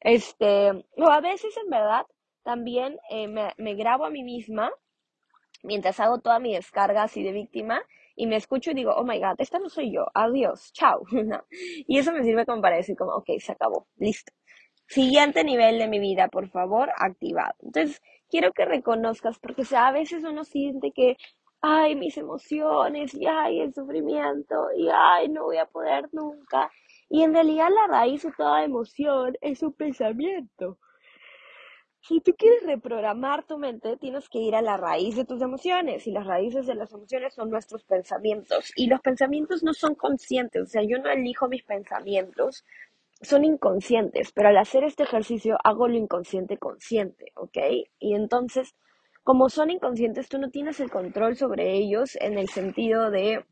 Este, 0.00 0.70
o 0.96 1.06
a 1.10 1.20
veces 1.20 1.56
en 1.62 1.70
verdad 1.70 2.06
también 2.42 2.98
eh, 3.10 3.28
me, 3.28 3.52
me 3.58 3.74
grabo 3.74 4.04
a 4.06 4.10
mí 4.10 4.22
misma 4.22 4.70
mientras 5.62 6.00
hago 6.00 6.20
toda 6.20 6.38
mi 6.38 6.54
descarga 6.54 7.04
así 7.04 7.22
de 7.22 7.32
víctima 7.32 7.82
y 8.16 8.26
me 8.26 8.36
escucho 8.36 8.70
y 8.72 8.74
digo, 8.74 8.92
oh 8.96 9.04
my 9.04 9.18
god, 9.20 9.36
esta 9.38 9.58
no 9.58 9.68
soy 9.68 9.92
yo, 9.92 10.06
adiós, 10.14 10.72
chao. 10.72 11.02
Y 11.86 11.98
eso 11.98 12.12
me 12.12 12.24
sirve 12.24 12.46
como 12.46 12.60
para 12.62 12.76
decir 12.76 12.96
como, 12.96 13.12
ok, 13.12 13.30
se 13.38 13.52
acabó, 13.52 13.86
listo. 13.96 14.32
Siguiente 14.86 15.44
nivel 15.44 15.78
de 15.78 15.86
mi 15.86 15.98
vida, 16.00 16.28
por 16.28 16.48
favor, 16.48 16.90
activado. 16.96 17.54
Entonces, 17.60 18.00
quiero 18.28 18.52
que 18.52 18.64
reconozcas, 18.64 19.38
porque 19.38 19.64
a 19.76 19.92
veces 19.92 20.24
uno 20.24 20.44
siente 20.44 20.92
que, 20.92 21.16
ay, 21.60 21.96
mis 21.96 22.16
emociones, 22.16 23.14
y 23.14 23.26
ay, 23.26 23.60
el 23.60 23.74
sufrimiento, 23.74 24.68
y 24.76 24.88
ay, 24.92 25.28
no 25.28 25.44
voy 25.44 25.58
a 25.58 25.66
poder 25.66 26.08
nunca. 26.12 26.70
Y 27.08 27.22
en 27.22 27.32
realidad 27.34 27.68
la 27.74 27.86
raíz 27.86 28.22
de 28.22 28.32
toda 28.36 28.64
emoción 28.64 29.36
es 29.40 29.62
un 29.62 29.72
pensamiento. 29.72 30.78
Si 32.00 32.20
tú 32.20 32.32
quieres 32.38 32.62
reprogramar 32.64 33.44
tu 33.44 33.58
mente, 33.58 33.96
tienes 33.96 34.28
que 34.28 34.38
ir 34.38 34.54
a 34.54 34.62
la 34.62 34.76
raíz 34.76 35.16
de 35.16 35.24
tus 35.24 35.42
emociones 35.42 36.06
y 36.06 36.12
las 36.12 36.26
raíces 36.26 36.66
de 36.66 36.74
las 36.74 36.92
emociones 36.92 37.34
son 37.34 37.50
nuestros 37.50 37.84
pensamientos 37.84 38.72
y 38.76 38.86
los 38.86 39.00
pensamientos 39.00 39.62
no 39.62 39.74
son 39.74 39.94
conscientes, 39.94 40.62
o 40.62 40.66
sea, 40.66 40.82
yo 40.82 40.98
no 40.98 41.10
elijo 41.10 41.48
mis 41.48 41.64
pensamientos, 41.64 42.64
son 43.20 43.44
inconscientes, 43.44 44.32
pero 44.32 44.48
al 44.48 44.58
hacer 44.58 44.84
este 44.84 45.02
ejercicio 45.02 45.56
hago 45.64 45.88
lo 45.88 45.96
inconsciente 45.96 46.56
consciente, 46.56 47.32
¿ok? 47.34 47.58
Y 47.98 48.14
entonces, 48.14 48.74
como 49.24 49.48
son 49.48 49.70
inconscientes, 49.70 50.28
tú 50.28 50.38
no 50.38 50.50
tienes 50.50 50.80
el 50.80 50.90
control 50.90 51.36
sobre 51.36 51.72
ellos 51.74 52.16
en 52.20 52.38
el 52.38 52.48
sentido 52.48 53.10
de, 53.10 53.44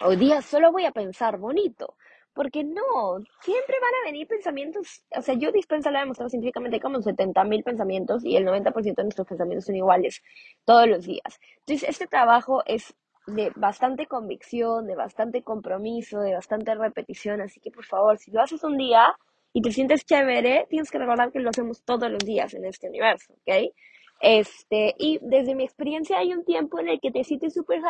hoy 0.00 0.16
día 0.16 0.42
solo 0.42 0.72
voy 0.72 0.84
a 0.84 0.92
pensar 0.92 1.38
bonito, 1.38 1.96
porque 2.34 2.64
no, 2.64 3.18
siempre 3.42 3.76
van 3.80 3.94
a 4.02 4.06
venir 4.06 4.26
pensamientos, 4.26 5.04
o 5.16 5.22
sea, 5.22 5.34
yo 5.34 5.52
dispensa 5.52 5.90
lo 5.90 5.98
he 5.98 6.00
demostrado 6.00 6.30
científicamente 6.30 6.80
como 6.80 6.98
70.000 6.98 7.64
pensamientos 7.64 8.24
y 8.24 8.36
el 8.36 8.46
90% 8.46 8.94
de 8.94 9.02
nuestros 9.04 9.26
pensamientos 9.26 9.66
son 9.66 9.76
iguales 9.76 10.22
todos 10.64 10.88
los 10.88 11.04
días. 11.04 11.40
Entonces, 11.60 11.88
este 11.88 12.06
trabajo 12.06 12.62
es 12.66 12.94
de 13.26 13.52
bastante 13.56 14.06
convicción, 14.06 14.86
de 14.86 14.94
bastante 14.94 15.42
compromiso, 15.42 16.20
de 16.20 16.34
bastante 16.34 16.74
repetición, 16.74 17.40
así 17.40 17.60
que 17.60 17.70
por 17.70 17.84
favor, 17.84 18.18
si 18.18 18.30
lo 18.30 18.42
haces 18.42 18.62
un 18.64 18.76
día 18.76 19.16
y 19.52 19.62
te 19.62 19.70
sientes 19.70 20.04
chévere, 20.04 20.66
tienes 20.68 20.90
que 20.90 20.98
recordar 20.98 21.32
que 21.32 21.40
lo 21.40 21.50
hacemos 21.50 21.82
todos 21.84 22.10
los 22.10 22.24
días 22.24 22.52
en 22.54 22.64
este 22.64 22.88
universo, 22.88 23.32
¿ok? 23.32 23.72
Este, 24.20 24.94
y 24.98 25.18
desde 25.22 25.54
mi 25.54 25.64
experiencia 25.64 26.18
hay 26.18 26.32
un 26.32 26.44
tiempo 26.44 26.78
en 26.80 26.88
el 26.88 27.00
que 27.00 27.10
te 27.10 27.24
sientes 27.24 27.54
súper 27.54 27.80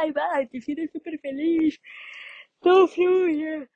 y 0.42 0.46
te 0.46 0.60
sientes 0.60 0.90
súper 0.92 1.18
feliz, 1.20 1.80
todo 2.60 2.86
fluye, 2.86 3.68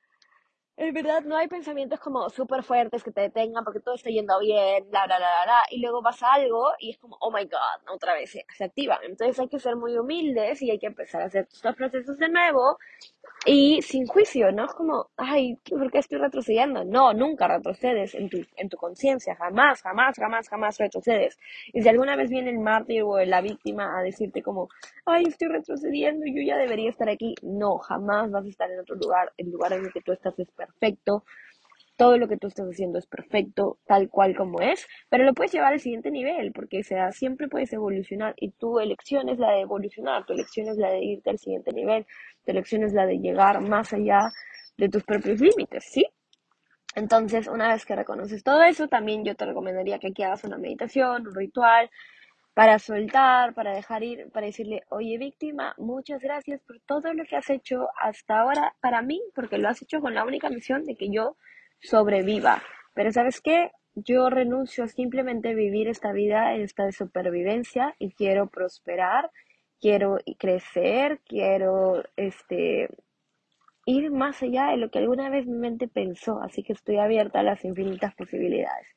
en 0.79 0.93
verdad 0.93 1.23
no 1.23 1.35
hay 1.35 1.47
pensamientos 1.49 1.99
como 1.99 2.29
súper 2.29 2.63
fuertes 2.63 3.03
que 3.03 3.11
te 3.11 3.19
detengan 3.19 3.65
porque 3.65 3.81
todo 3.81 3.95
está 3.95 4.09
yendo 4.09 4.39
bien, 4.39 4.89
bla, 4.89 5.05
bla, 5.05 5.17
bla, 5.17 5.43
bla, 5.43 5.63
y 5.69 5.81
luego 5.81 6.01
pasa 6.01 6.31
algo 6.31 6.71
y 6.79 6.91
es 6.91 6.97
como, 6.97 7.17
oh 7.19 7.31
my 7.31 7.43
god, 7.43 7.93
otra 7.93 8.13
vez 8.13 8.31
se, 8.31 8.63
activan. 8.63 8.99
Entonces 9.03 9.37
hay 9.39 9.49
que 9.49 9.59
ser 9.59 9.75
muy 9.75 9.97
humildes 9.97 10.61
y 10.61 10.71
hay 10.71 10.79
que 10.79 10.87
empezar 10.87 11.21
a 11.21 11.25
hacer 11.25 11.47
estos 11.51 11.75
procesos 11.75 12.17
de 12.17 12.29
nuevo 12.29 12.77
y 13.45 13.81
sin 13.81 14.05
juicio, 14.05 14.51
¿no? 14.51 14.65
Es 14.65 14.73
como, 14.73 15.07
ay, 15.17 15.57
¿por 15.69 15.91
qué 15.91 15.99
estoy 15.99 16.19
retrocediendo? 16.19 16.83
No, 16.83 17.13
nunca 17.13 17.47
retrocedes 17.47 18.13
en 18.13 18.29
tu, 18.29 18.37
en 18.57 18.69
tu 18.69 18.77
conciencia, 18.77 19.35
jamás, 19.35 19.81
jamás, 19.81 20.15
jamás, 20.17 20.49
jamás 20.49 20.77
retrocedes. 20.77 21.37
Y 21.73 21.81
si 21.81 21.89
alguna 21.89 22.15
vez 22.15 22.29
viene 22.29 22.49
el 22.51 22.59
mártir 22.59 23.03
o 23.03 23.17
la 23.25 23.41
víctima 23.41 23.97
a 23.97 24.03
decirte 24.03 24.43
como, 24.43 24.67
ay, 25.05 25.23
estoy 25.27 25.47
retrocediendo, 25.47 26.25
yo 26.27 26.41
ya 26.45 26.57
debería 26.57 26.89
estar 26.89 27.09
aquí, 27.09 27.33
no, 27.41 27.77
jamás 27.77 28.29
vas 28.29 28.45
a 28.45 28.49
estar 28.49 28.69
en 28.71 28.79
otro 28.81 28.95
lugar, 28.95 29.31
el 29.37 29.49
lugar 29.49 29.73
en 29.73 29.85
el 29.85 29.93
que 29.93 30.01
tú 30.01 30.11
estás 30.11 30.37
es 30.37 30.51
perfecto, 30.51 31.23
todo 31.99 32.17
lo 32.17 32.29
que 32.29 32.37
tú 32.37 32.47
estás 32.47 32.65
haciendo 32.65 32.97
es 32.97 33.07
perfecto, 33.07 33.77
tal 33.85 34.07
cual 34.07 34.33
como 34.33 34.61
es, 34.61 34.87
pero 35.09 35.25
lo 35.25 35.33
puedes 35.33 35.51
llevar 35.51 35.73
al 35.73 35.81
siguiente 35.81 36.11
nivel, 36.11 36.53
porque 36.53 36.81
sea, 36.81 37.11
siempre 37.11 37.49
puedes 37.49 37.73
evolucionar 37.73 38.33
y 38.37 38.51
tu 38.51 38.79
elección 38.79 39.27
es 39.27 39.37
la 39.37 39.51
de 39.51 39.59
evolucionar, 39.59 40.25
tu 40.25 40.31
elección 40.31 40.69
es 40.69 40.77
la 40.77 40.91
de 40.91 41.03
irte 41.03 41.29
al 41.29 41.39
siguiente 41.39 41.73
nivel, 41.73 42.05
tu 42.45 42.51
elección 42.53 42.83
es 42.83 42.93
la 42.93 43.05
de 43.05 43.19
llegar 43.19 43.59
más 43.59 43.91
allá 43.91 44.31
de 44.77 44.87
tus 44.87 45.03
propios 45.03 45.41
límites, 45.41 45.83
¿sí? 45.91 46.05
Entonces, 46.95 47.49
una 47.49 47.67
vez 47.67 47.85
que 47.85 47.97
reconoces 47.97 48.43
todo 48.45 48.63
eso, 48.63 48.87
también 48.87 49.25
yo 49.25 49.35
te 49.35 49.45
recomendaría 49.45 49.99
que 49.99 50.07
aquí 50.07 50.23
hagas 50.23 50.45
una 50.45 50.57
meditación, 50.57 51.27
un 51.27 51.35
ritual, 51.35 51.89
para 52.53 52.79
soltar, 52.79 53.53
para 53.53 53.73
dejar 53.73 54.03
ir, 54.03 54.31
para 54.31 54.45
decirle, 54.45 54.83
oye 54.89 55.17
víctima, 55.17 55.75
muchas 55.77 56.21
gracias 56.21 56.61
por 56.61 56.79
todo 56.79 57.13
lo 57.13 57.25
que 57.25 57.35
has 57.35 57.49
hecho 57.49 57.89
hasta 58.01 58.39
ahora 58.39 58.73
para 58.79 59.01
mí, 59.01 59.21
porque 59.35 59.57
lo 59.57 59.67
has 59.67 59.81
hecho 59.81 59.99
con 59.99 60.15
la 60.15 60.23
única 60.23 60.49
misión 60.49 60.85
de 60.85 60.95
que 60.95 61.09
yo 61.09 61.35
sobreviva. 61.81 62.61
Pero 62.93 63.11
¿sabes 63.11 63.41
qué? 63.41 63.71
Yo 63.95 64.29
renuncio 64.29 64.83
a 64.83 64.87
simplemente 64.87 65.53
vivir 65.53 65.87
esta 65.87 66.11
vida 66.11 66.53
en 66.53 66.61
esta 66.61 66.85
de 66.85 66.91
supervivencia 66.91 67.95
y 67.99 68.11
quiero 68.11 68.47
prosperar, 68.47 69.31
quiero 69.79 70.17
crecer, 70.37 71.19
quiero 71.25 72.03
este 72.15 72.89
ir 73.85 74.11
más 74.11 74.43
allá 74.43 74.67
de 74.67 74.77
lo 74.77 74.91
que 74.91 74.99
alguna 74.99 75.29
vez 75.29 75.47
mi 75.47 75.57
mente 75.57 75.87
pensó, 75.87 76.41
así 76.43 76.61
que 76.61 76.73
estoy 76.73 76.97
abierta 76.97 77.39
a 77.39 77.43
las 77.43 77.65
infinitas 77.65 78.13
posibilidades. 78.13 78.87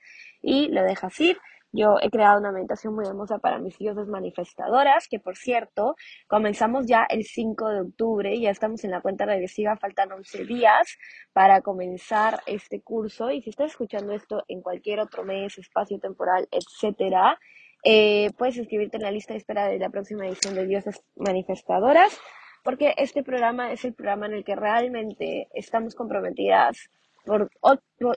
Y 0.42 0.68
lo 0.68 0.82
dejas 0.82 1.18
ir 1.20 1.38
yo 1.72 1.96
he 2.02 2.10
creado 2.10 2.38
una 2.38 2.52
meditación 2.52 2.94
muy 2.94 3.06
hermosa 3.06 3.38
para 3.38 3.58
mis 3.58 3.78
dioses 3.78 4.06
manifestadoras, 4.06 5.08
que 5.08 5.18
por 5.18 5.36
cierto, 5.36 5.96
comenzamos 6.28 6.86
ya 6.86 7.06
el 7.08 7.24
5 7.24 7.68
de 7.70 7.80
octubre, 7.80 8.38
ya 8.38 8.50
estamos 8.50 8.84
en 8.84 8.90
la 8.90 9.00
cuenta 9.00 9.24
regresiva, 9.24 9.76
faltan 9.76 10.12
11 10.12 10.44
días 10.44 10.98
para 11.32 11.62
comenzar 11.62 12.40
este 12.46 12.82
curso. 12.82 13.30
Y 13.30 13.40
si 13.40 13.50
estás 13.50 13.70
escuchando 13.70 14.12
esto 14.12 14.44
en 14.48 14.60
cualquier 14.60 15.00
otro 15.00 15.24
mes, 15.24 15.56
espacio 15.56 15.98
temporal, 15.98 16.46
etcétera, 16.50 17.38
eh, 17.84 18.30
puedes 18.36 18.58
inscribirte 18.58 18.98
en 18.98 19.02
la 19.02 19.10
lista 19.10 19.32
de 19.32 19.38
espera 19.38 19.66
de 19.66 19.78
la 19.78 19.88
próxima 19.88 20.26
edición 20.26 20.54
de 20.54 20.66
Dioses 20.66 21.02
Manifestadoras, 21.16 22.16
porque 22.62 22.94
este 22.98 23.22
programa 23.24 23.72
es 23.72 23.84
el 23.84 23.94
programa 23.94 24.26
en 24.26 24.34
el 24.34 24.44
que 24.44 24.54
realmente 24.54 25.48
estamos 25.54 25.94
comprometidas 25.94 26.90
por 27.24 27.50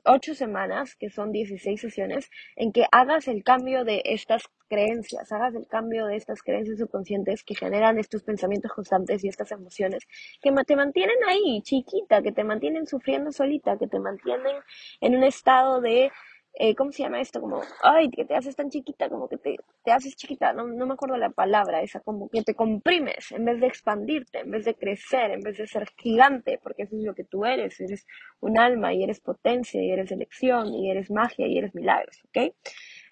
ocho 0.03 0.33
semanas, 0.33 0.95
que 0.95 1.09
son 1.09 1.31
16 1.31 1.79
sesiones, 1.79 2.29
en 2.55 2.71
que 2.71 2.85
hagas 2.91 3.27
el 3.27 3.43
cambio 3.43 3.83
de 3.83 4.01
estas 4.05 4.43
creencias, 4.67 5.31
hagas 5.31 5.53
el 5.55 5.67
cambio 5.67 6.07
de 6.07 6.15
estas 6.15 6.41
creencias 6.41 6.79
subconscientes 6.79 7.43
que 7.43 7.55
generan 7.55 7.99
estos 7.99 8.23
pensamientos 8.23 8.71
constantes 8.73 9.23
y 9.23 9.27
estas 9.27 9.51
emociones 9.51 10.03
que 10.41 10.51
te 10.65 10.75
mantienen 10.75 11.17
ahí, 11.27 11.61
chiquita, 11.61 12.21
que 12.21 12.31
te 12.31 12.43
mantienen 12.43 12.87
sufriendo 12.87 13.31
solita, 13.31 13.77
que 13.77 13.87
te 13.87 13.99
mantienen 13.99 14.55
en 15.01 15.15
un 15.15 15.23
estado 15.23 15.81
de 15.81 16.11
eh, 16.57 16.75
¿cómo 16.75 16.91
se 16.91 17.03
llama 17.03 17.19
esto? 17.19 17.41
Como, 17.41 17.61
ay, 17.83 18.09
que 18.09 18.25
te 18.25 18.35
haces 18.35 18.55
tan 18.55 18.69
chiquita, 18.69 19.09
como 19.09 19.27
que 19.27 19.37
te, 19.37 19.57
te 19.83 19.91
haces 19.91 20.15
chiquita, 20.15 20.53
no, 20.53 20.67
no 20.67 20.85
me 20.85 20.93
acuerdo 20.93 21.17
la 21.17 21.29
palabra 21.29 21.81
esa, 21.81 21.99
como 21.99 22.29
que 22.29 22.43
te 22.43 22.55
comprimes 22.55 23.31
en 23.31 23.45
vez 23.45 23.59
de 23.59 23.67
expandirte, 23.67 24.39
en 24.39 24.51
vez 24.51 24.65
de 24.65 24.75
crecer, 24.75 25.31
en 25.31 25.41
vez 25.41 25.57
de 25.57 25.67
ser 25.67 25.87
gigante, 25.97 26.59
porque 26.63 26.83
eso 26.83 26.95
es 26.95 27.03
lo 27.03 27.13
que 27.13 27.25
tú 27.25 27.45
eres, 27.45 27.79
eres 27.81 28.05
un 28.39 28.57
alma 28.57 28.93
y 28.93 29.03
eres 29.03 29.19
potencia 29.19 29.81
y 29.81 29.91
eres 29.91 30.11
elección 30.11 30.73
y 30.73 30.89
eres 30.89 31.11
magia 31.11 31.47
y 31.47 31.57
eres 31.57 31.75
milagros, 31.75 32.21
¿ok? 32.29 32.53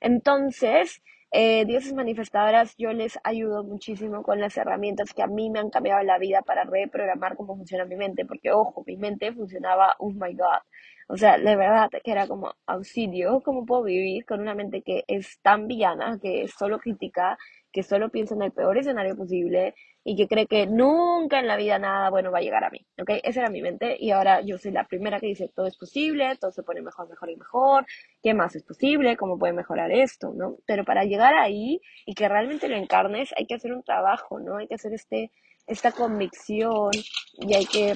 Entonces, 0.01 1.01
eh, 1.33 1.65
dioses 1.65 1.93
manifestadoras, 1.93 2.75
yo 2.77 2.93
les 2.93 3.19
ayudo 3.23 3.63
muchísimo 3.63 4.21
con 4.23 4.39
las 4.39 4.55
herramientas 4.55 5.13
que 5.13 5.23
a 5.23 5.27
mí 5.27 5.49
me 5.49 5.59
han 5.59 5.71
cambiado 5.71 6.03
la 6.03 6.19
vida 6.19 6.43
para 6.43 6.63
reprogramar 6.63 7.35
cómo 7.35 7.55
funciona 7.57 7.85
mi 7.85 7.95
mente, 7.95 8.25
porque 8.25 8.51
ojo, 8.51 8.83
mi 8.85 8.97
mente 8.97 9.33
funcionaba, 9.33 9.95
oh 9.99 10.11
my 10.11 10.33
god, 10.35 10.61
o 11.07 11.17
sea, 11.17 11.37
de 11.37 11.55
verdad 11.55 11.89
que 12.03 12.11
era 12.11 12.27
como 12.27 12.53
auxilio, 12.67 13.41
¿cómo 13.41 13.65
puedo 13.65 13.83
vivir 13.83 14.25
con 14.25 14.41
una 14.41 14.55
mente 14.55 14.83
que 14.83 15.03
es 15.07 15.39
tan 15.41 15.67
villana, 15.67 16.19
que 16.21 16.47
solo 16.47 16.79
critica, 16.79 17.37
que 17.73 17.83
solo 17.83 18.09
piensa 18.09 18.35
en 18.35 18.43
el 18.43 18.51
peor 18.51 18.77
escenario 18.77 19.17
posible 19.17 19.73
y 20.03 20.15
que 20.15 20.27
cree 20.27 20.47
que 20.47 20.67
nunca 20.67 21.39
en 21.39 21.47
la 21.47 21.57
vida 21.57 21.79
nada 21.79 22.09
bueno 22.09 22.31
va 22.31 22.37
a 22.37 22.41
llegar 22.41 22.63
a 22.63 22.69
mí, 22.69 22.85
¿ok? 23.01 23.09
Esa 23.23 23.41
era 23.41 23.49
mi 23.49 23.61
mente 23.61 23.97
y 23.99 24.11
ahora 24.11 24.41
yo 24.41 24.57
soy 24.57 24.71
la 24.71 24.85
primera 24.85 25.19
que 25.19 25.27
dice 25.27 25.51
todo 25.53 25.65
es 25.65 25.77
posible, 25.77 26.37
todo 26.39 26.51
se 26.51 26.63
pone 26.63 26.81
mejor, 26.81 27.09
mejor 27.09 27.29
y 27.31 27.35
mejor, 27.35 27.85
¿qué 28.21 28.33
más 28.33 28.55
es 28.55 28.63
posible? 28.63 29.17
¿Cómo 29.17 29.39
puede 29.39 29.53
mejorar 29.53 29.91
esto? 29.91 30.33
¿no? 30.35 30.57
Pero 30.65 30.85
para 30.85 31.03
llegar 31.03 31.33
ahí 31.33 31.81
y 32.05 32.13
que 32.13 32.29
realmente 32.29 32.69
lo 32.69 32.75
encarnes 32.75 33.33
hay 33.35 33.47
que 33.47 33.55
hacer 33.55 33.73
un 33.73 33.83
trabajo, 33.83 34.39
¿no? 34.39 34.57
Hay 34.57 34.67
que 34.67 34.75
hacer 34.75 34.93
este 34.93 35.31
esta 35.65 35.91
convicción 35.93 36.91
y 37.39 37.55
hay 37.55 37.65
que 37.65 37.95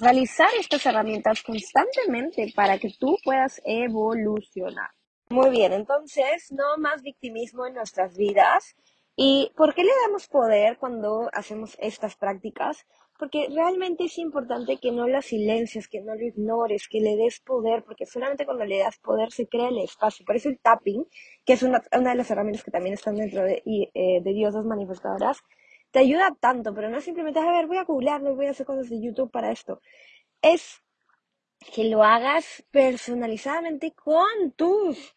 realizar 0.00 0.48
estas 0.58 0.84
herramientas 0.86 1.42
constantemente 1.42 2.52
para 2.54 2.78
que 2.78 2.90
tú 2.98 3.16
puedas 3.22 3.60
evolucionar. 3.64 4.90
Muy 5.28 5.50
bien, 5.50 5.72
entonces, 5.72 6.52
no 6.52 6.76
más 6.78 7.02
victimismo 7.02 7.66
en 7.66 7.74
nuestras 7.74 8.16
vidas. 8.16 8.76
¿Y 9.16 9.50
por 9.56 9.74
qué 9.74 9.82
le 9.82 9.90
damos 10.06 10.28
poder 10.28 10.78
cuando 10.78 11.28
hacemos 11.32 11.76
estas 11.80 12.16
prácticas? 12.16 12.86
Porque 13.18 13.48
realmente 13.52 14.04
es 14.04 14.18
importante 14.18 14.76
que 14.76 14.92
no 14.92 15.08
lo 15.08 15.20
silencies, 15.22 15.88
que 15.88 16.00
no 16.00 16.14
lo 16.14 16.22
ignores, 16.22 16.86
que 16.86 17.00
le 17.00 17.16
des 17.16 17.40
poder, 17.40 17.82
porque 17.82 18.06
solamente 18.06 18.44
cuando 18.44 18.64
le 18.66 18.78
das 18.78 18.98
poder 18.98 19.32
se 19.32 19.48
crea 19.48 19.68
el 19.68 19.78
espacio. 19.78 20.24
Por 20.24 20.36
eso 20.36 20.48
el 20.48 20.60
tapping, 20.60 21.06
que 21.44 21.54
es 21.54 21.62
una, 21.62 21.80
de 21.90 22.14
las 22.14 22.30
herramientas 22.30 22.62
que 22.62 22.70
también 22.70 22.94
están 22.94 23.16
dentro 23.16 23.42
de, 23.42 23.62
eh, 23.66 24.20
de 24.22 24.32
diosas 24.32 24.64
manifestadoras, 24.64 25.42
te 25.90 26.00
ayuda 26.00 26.36
tanto, 26.38 26.74
pero 26.74 26.88
no 26.90 27.00
simplemente, 27.00 27.40
a 27.40 27.50
ver, 27.50 27.66
voy 27.66 27.78
a 27.78 27.84
googlearlo 27.84 28.36
voy 28.36 28.46
a 28.46 28.50
hacer 28.50 28.66
cosas 28.66 28.90
de 28.90 29.00
YouTube 29.00 29.30
para 29.30 29.50
esto. 29.50 29.80
Es 30.42 30.82
que 31.74 31.84
lo 31.84 32.02
hagas 32.02 32.64
personalizadamente 32.70 33.92
con 33.92 34.52
tus 34.56 35.14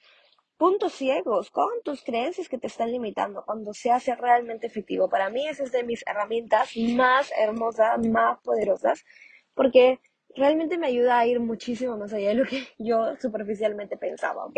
puntos 0.57 0.93
ciegos, 0.93 1.51
con 1.51 1.69
tus 1.83 2.03
creencias 2.03 2.49
que 2.49 2.57
te 2.57 2.67
están 2.67 2.91
limitando, 2.91 3.43
cuando 3.45 3.73
se 3.73 3.91
hace 3.91 4.13
realmente 4.15 4.67
efectivo. 4.67 5.09
Para 5.09 5.29
mí 5.29 5.47
esa 5.47 5.63
es 5.63 5.71
de 5.71 5.83
mis 5.83 6.03
herramientas 6.05 6.75
más 6.95 7.31
hermosas, 7.39 8.05
más 8.05 8.39
poderosas, 8.41 9.05
porque 9.53 9.99
realmente 10.35 10.77
me 10.77 10.87
ayuda 10.87 11.17
a 11.17 11.25
ir 11.25 11.39
muchísimo 11.39 11.97
más 11.97 12.13
allá 12.13 12.29
de 12.29 12.35
lo 12.35 12.45
que 12.45 12.67
yo 12.77 13.15
superficialmente 13.19 13.97
pensaba, 13.97 14.45
¿ok? 14.45 14.57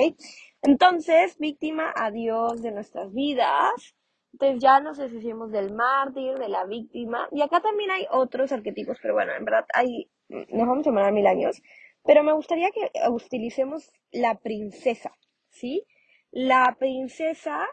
Entonces, 0.64 1.38
víctima, 1.38 1.94
adiós 1.96 2.62
de 2.62 2.72
nuestras 2.72 3.14
vidas. 3.14 3.96
Entonces 4.34 4.62
ya 4.62 4.80
nos 4.80 4.98
deshicimos 4.98 5.52
del 5.52 5.74
mártir, 5.74 6.38
de 6.38 6.48
la 6.48 6.66
víctima, 6.66 7.28
y 7.32 7.42
acá 7.42 7.60
también 7.60 7.92
hay 7.92 8.08
otros 8.10 8.52
arquetipos, 8.54 8.98
pero 9.02 9.14
bueno, 9.14 9.34
en 9.34 9.44
verdad 9.44 9.66
hay, 9.74 10.10
nos 10.30 10.68
vamos 10.68 10.88
a 10.88 10.90
llamar 10.90 11.12
mil 11.12 11.28
años, 11.28 11.62
pero 12.04 12.24
me 12.24 12.34
gustaría 12.34 12.72
que 12.72 12.92
utilicemos 13.10 13.92
la 14.12 14.36
princesa, 14.36 15.12
¿sí? 15.50 15.86
La 16.32 16.76
princesa 16.80 17.68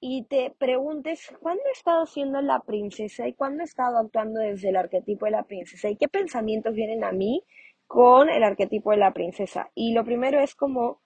y 0.00 0.24
te 0.24 0.54
preguntes 0.58 1.34
cuándo 1.40 1.62
he 1.68 1.72
estado 1.72 2.06
siendo 2.06 2.40
la 2.40 2.60
princesa 2.60 3.26
y 3.26 3.34
cuándo 3.34 3.62
he 3.62 3.64
estado 3.64 3.98
actuando 3.98 4.40
desde 4.40 4.68
el 4.68 4.76
arquetipo 4.76 5.24
de 5.24 5.32
la 5.32 5.44
princesa 5.44 5.88
y 5.88 5.96
qué 5.96 6.08
pensamientos 6.08 6.74
vienen 6.74 7.04
a 7.04 7.12
mí 7.12 7.42
con 7.86 8.28
el 8.28 8.42
arquetipo 8.42 8.90
de 8.90 8.98
la 8.98 9.12
princesa. 9.12 9.70
Y 9.74 9.94
lo 9.94 10.04
primero 10.04 10.40
es 10.40 10.54
como 10.54 11.00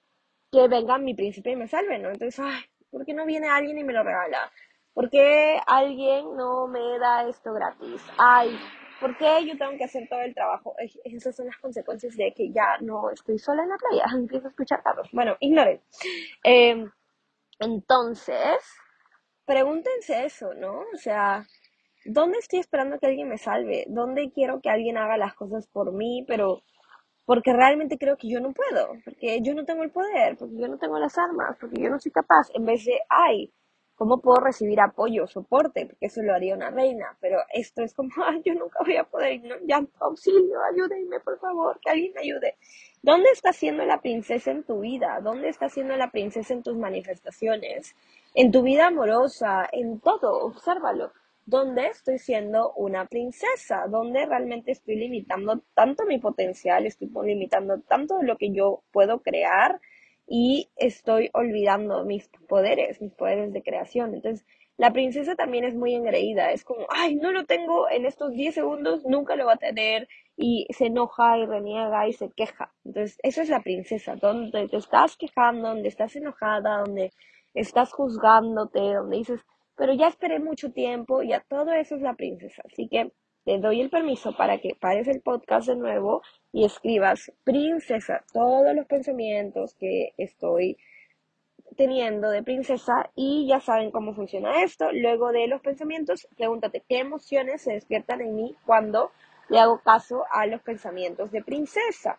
que 0.50 0.66
venga 0.68 0.98
mi 0.98 1.14
príncipe 1.14 1.52
y 1.52 1.56
me 1.56 1.68
salve, 1.68 1.98
¿no? 1.98 2.10
Entonces, 2.10 2.40
ay, 2.40 2.62
¿por 2.90 3.04
qué 3.04 3.14
no 3.14 3.24
viene 3.26 3.48
alguien 3.48 3.78
y 3.78 3.84
me 3.84 3.92
lo 3.92 4.02
regala? 4.02 4.50
¿Por 4.92 5.08
qué 5.08 5.58
alguien 5.66 6.36
no 6.36 6.66
me 6.66 6.98
da 6.98 7.28
esto 7.28 7.52
gratis? 7.52 8.02
Ay, 8.18 8.58
¿por 9.00 9.16
qué 9.16 9.46
yo 9.46 9.56
tengo 9.56 9.76
que 9.76 9.84
hacer 9.84 10.08
todo 10.08 10.20
el 10.20 10.34
trabajo? 10.34 10.74
Esas 11.04 11.34
son 11.34 11.46
las 11.46 11.56
consecuencias 11.58 12.16
de 12.16 12.32
que 12.32 12.52
ya 12.52 12.78
no 12.80 13.10
estoy 13.10 13.38
sola 13.38 13.62
en 13.62 13.70
la 13.70 13.76
playa. 13.76 14.04
Empiezo 14.14 14.46
a 14.46 14.50
escuchar 14.50 14.82
carros. 14.82 15.08
Bueno, 15.12 15.36
ignoren. 15.40 15.80
Em, 16.44 16.90
entonces, 17.58 18.58
pregúntense 19.44 20.24
eso, 20.24 20.54
¿no? 20.54 20.84
O 20.94 20.96
sea, 20.96 21.44
¿dónde 22.04 22.38
estoy 22.38 22.60
esperando 22.60 22.98
que 22.98 23.06
alguien 23.06 23.28
me 23.28 23.38
salve? 23.38 23.84
¿Dónde 23.88 24.30
quiero 24.32 24.60
que 24.60 24.70
alguien 24.70 24.96
haga 24.98 25.16
las 25.16 25.34
cosas 25.34 25.66
por 25.68 25.92
mí? 25.92 26.24
Pero 26.28 26.62
porque 27.24 27.52
realmente 27.52 27.96
creo 27.96 28.16
que 28.16 28.28
yo 28.28 28.40
no 28.40 28.52
puedo, 28.52 28.94
porque 29.04 29.40
yo 29.40 29.54
no 29.54 29.64
tengo 29.64 29.84
el 29.84 29.92
poder, 29.92 30.36
porque 30.36 30.56
yo 30.58 30.66
no 30.66 30.78
tengo 30.78 30.98
las 30.98 31.16
armas, 31.16 31.56
porque 31.60 31.80
yo 31.80 31.88
no 31.88 32.00
soy 32.00 32.10
capaz, 32.10 32.48
en 32.54 32.64
vez 32.64 32.84
de, 32.84 32.98
ay, 33.08 33.52
¿Cómo 34.00 34.22
puedo 34.22 34.40
recibir 34.40 34.80
apoyo, 34.80 35.26
soporte? 35.26 35.84
Porque 35.84 36.06
eso 36.06 36.22
lo 36.22 36.32
haría 36.32 36.54
una 36.54 36.70
reina, 36.70 37.18
pero 37.20 37.36
esto 37.52 37.82
es 37.82 37.92
como, 37.92 38.08
ay, 38.26 38.40
yo 38.46 38.54
nunca 38.54 38.78
voy 38.82 38.96
a 38.96 39.04
poder, 39.04 39.42
no, 39.42 39.56
auxilio, 39.98 40.58
ayúdenme, 40.72 41.20
por 41.20 41.38
favor, 41.38 41.78
que 41.82 41.90
alguien 41.90 42.14
me 42.14 42.22
ayude. 42.22 42.56
¿Dónde 43.02 43.28
está 43.30 43.52
siendo 43.52 43.84
la 43.84 44.00
princesa 44.00 44.52
en 44.52 44.62
tu 44.62 44.80
vida? 44.80 45.20
¿Dónde 45.22 45.50
está 45.50 45.68
siendo 45.68 45.98
la 45.98 46.10
princesa 46.10 46.54
en 46.54 46.62
tus 46.62 46.78
manifestaciones? 46.78 47.94
En 48.34 48.50
tu 48.50 48.62
vida 48.62 48.86
amorosa, 48.86 49.68
en 49.70 50.00
todo, 50.00 50.46
obsérvalo. 50.46 51.12
¿Dónde 51.44 51.88
estoy 51.88 52.18
siendo 52.18 52.72
una 52.76 53.04
princesa? 53.04 53.84
¿Dónde 53.86 54.24
realmente 54.24 54.72
estoy 54.72 54.96
limitando 54.96 55.60
tanto 55.74 56.06
mi 56.06 56.18
potencial? 56.18 56.86
Estoy 56.86 57.10
limitando 57.26 57.80
tanto 57.80 58.22
lo 58.22 58.38
que 58.38 58.50
yo 58.50 58.82
puedo 58.92 59.20
crear 59.20 59.78
y 60.32 60.70
estoy 60.76 61.28
olvidando 61.32 62.04
mis 62.04 62.28
poderes, 62.48 63.02
mis 63.02 63.12
poderes 63.12 63.52
de 63.52 63.64
creación. 63.64 64.14
Entonces, 64.14 64.46
la 64.76 64.92
princesa 64.92 65.34
también 65.34 65.64
es 65.64 65.74
muy 65.74 65.92
engreída, 65.92 66.52
es 66.52 66.62
como, 66.62 66.86
ay, 66.88 67.16
no 67.16 67.32
lo 67.32 67.46
tengo 67.46 67.90
en 67.90 68.06
estos 68.06 68.32
10 68.32 68.54
segundos, 68.54 69.04
nunca 69.04 69.34
lo 69.34 69.46
va 69.46 69.54
a 69.54 69.58
tener 69.58 70.08
y 70.36 70.68
se 70.70 70.86
enoja 70.86 71.36
y 71.36 71.46
reniega 71.46 72.06
y 72.06 72.12
se 72.12 72.30
queja. 72.30 72.72
Entonces, 72.84 73.18
esa 73.24 73.42
es 73.42 73.48
la 73.48 73.60
princesa, 73.60 74.14
donde 74.14 74.68
te 74.68 74.76
estás 74.76 75.16
quejando, 75.16 75.68
donde 75.68 75.88
estás 75.88 76.14
enojada, 76.14 76.78
donde 76.78 77.10
estás 77.52 77.92
juzgándote, 77.92 78.78
donde 78.78 79.16
dices, 79.16 79.40
pero 79.76 79.94
ya 79.94 80.06
esperé 80.06 80.38
mucho 80.38 80.70
tiempo, 80.70 81.24
ya 81.24 81.44
todo 81.48 81.72
eso 81.72 81.96
es 81.96 82.02
la 82.02 82.14
princesa. 82.14 82.62
Así 82.70 82.86
que 82.86 83.10
te 83.44 83.58
doy 83.58 83.80
el 83.80 83.90
permiso 83.90 84.36
para 84.36 84.58
que 84.58 84.76
pares 84.78 85.08
el 85.08 85.20
podcast 85.20 85.68
de 85.68 85.76
nuevo 85.76 86.22
y 86.52 86.64
escribas, 86.64 87.32
princesa, 87.44 88.24
todos 88.32 88.74
los 88.74 88.86
pensamientos 88.86 89.74
que 89.74 90.12
estoy 90.16 90.76
teniendo 91.76 92.30
de 92.30 92.42
princesa 92.42 93.10
y 93.14 93.46
ya 93.46 93.60
saben 93.60 93.90
cómo 93.90 94.14
funciona 94.14 94.62
esto. 94.62 94.90
Luego 94.92 95.32
de 95.32 95.46
los 95.46 95.60
pensamientos, 95.60 96.28
pregúntate 96.36 96.82
qué 96.88 96.98
emociones 96.98 97.62
se 97.62 97.72
despiertan 97.72 98.20
en 98.20 98.34
mí 98.34 98.54
cuando 98.66 99.12
le 99.48 99.58
hago 99.58 99.80
caso 99.80 100.24
a 100.30 100.46
los 100.46 100.60
pensamientos 100.62 101.30
de 101.30 101.42
princesa. 101.42 102.18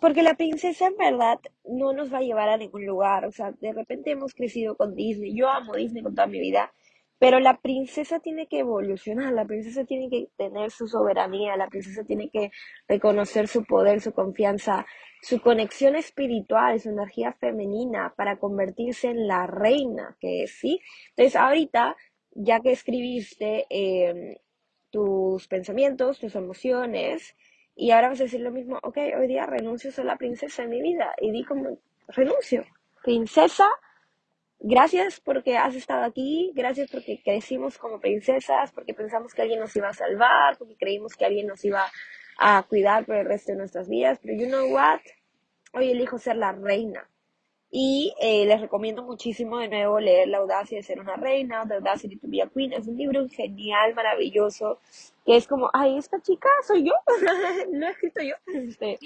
Porque 0.00 0.22
la 0.22 0.34
princesa 0.34 0.86
en 0.86 0.96
verdad 0.96 1.38
no 1.64 1.92
nos 1.92 2.12
va 2.12 2.18
a 2.18 2.22
llevar 2.22 2.48
a 2.48 2.56
ningún 2.56 2.86
lugar. 2.86 3.26
O 3.26 3.32
sea, 3.32 3.52
de 3.52 3.72
repente 3.72 4.10
hemos 4.10 4.34
crecido 4.34 4.76
con 4.76 4.94
Disney. 4.94 5.34
Yo 5.34 5.48
amo 5.48 5.74
Disney 5.74 6.02
con 6.02 6.14
toda 6.14 6.26
mi 6.26 6.40
vida. 6.40 6.72
Pero 7.20 7.38
la 7.38 7.60
princesa 7.60 8.18
tiene 8.18 8.48
que 8.48 8.60
evolucionar, 8.60 9.34
la 9.34 9.44
princesa 9.44 9.84
tiene 9.84 10.08
que 10.08 10.28
tener 10.38 10.70
su 10.70 10.88
soberanía, 10.88 11.54
la 11.54 11.68
princesa 11.68 12.02
tiene 12.02 12.30
que 12.30 12.50
reconocer 12.88 13.46
su 13.46 13.62
poder, 13.64 14.00
su 14.00 14.12
confianza, 14.12 14.86
su 15.20 15.42
conexión 15.42 15.96
espiritual, 15.96 16.80
su 16.80 16.88
energía 16.88 17.34
femenina 17.34 18.14
para 18.16 18.38
convertirse 18.38 19.08
en 19.08 19.28
la 19.28 19.46
reina 19.46 20.16
que 20.18 20.44
es, 20.44 20.58
¿sí? 20.58 20.80
Entonces 21.10 21.36
ahorita, 21.36 21.94
ya 22.30 22.60
que 22.60 22.72
escribiste 22.72 23.66
em, 23.68 24.36
tus 24.88 25.46
pensamientos, 25.46 26.20
tus 26.20 26.34
emociones, 26.34 27.36
y 27.76 27.90
ahora 27.90 28.08
vas 28.08 28.20
a 28.20 28.24
decir 28.24 28.40
lo 28.40 28.50
mismo, 28.50 28.78
ok, 28.82 28.96
hoy 29.18 29.26
día 29.26 29.44
renuncio 29.44 29.90
a 29.94 30.04
la 30.04 30.16
princesa 30.16 30.62
en 30.62 30.70
mi 30.70 30.80
vida, 30.80 31.14
y 31.20 31.32
di 31.32 31.44
como, 31.44 31.78
renuncio, 32.08 32.64
princesa 33.02 33.68
Gracias 34.62 35.20
porque 35.20 35.56
has 35.56 35.74
estado 35.74 36.04
aquí, 36.04 36.52
gracias 36.54 36.90
porque 36.90 37.22
crecimos 37.24 37.78
como 37.78 37.98
princesas, 37.98 38.70
porque 38.72 38.92
pensamos 38.92 39.32
que 39.32 39.40
alguien 39.40 39.58
nos 39.58 39.74
iba 39.74 39.88
a 39.88 39.94
salvar, 39.94 40.58
porque 40.58 40.76
creímos 40.76 41.16
que 41.16 41.24
alguien 41.24 41.46
nos 41.46 41.64
iba 41.64 41.90
a 42.38 42.62
cuidar 42.68 43.06
por 43.06 43.16
el 43.16 43.24
resto 43.24 43.52
de 43.52 43.58
nuestras 43.58 43.88
vidas, 43.88 44.18
pero 44.20 44.34
you 44.34 44.48
know 44.48 44.70
what? 44.70 45.00
Hoy 45.72 45.90
elijo 45.90 46.18
ser 46.18 46.36
la 46.36 46.52
reina. 46.52 47.08
Y 47.70 48.12
eh, 48.20 48.44
les 48.46 48.60
recomiendo 48.60 49.02
muchísimo 49.02 49.58
de 49.58 49.68
nuevo 49.68 50.00
leer 50.00 50.26
La 50.28 50.38
audacia 50.38 50.76
de 50.76 50.82
ser 50.82 51.00
una 51.00 51.16
reina, 51.16 51.64
The 51.66 51.74
Audacity 51.74 52.16
to 52.16 52.26
be 52.28 52.42
a 52.42 52.48
Queen. 52.48 52.72
Es 52.72 52.88
un 52.88 52.96
libro 52.96 53.26
genial, 53.28 53.94
maravilloso, 53.94 54.80
es 55.36 55.46
como, 55.46 55.70
ay, 55.72 55.98
esta 55.98 56.20
chica 56.20 56.48
soy 56.66 56.84
yo, 56.84 56.92
lo 57.72 57.86
he 57.86 57.90
escrito 57.90 58.22
yo. 58.22 58.34
Este, 58.46 58.98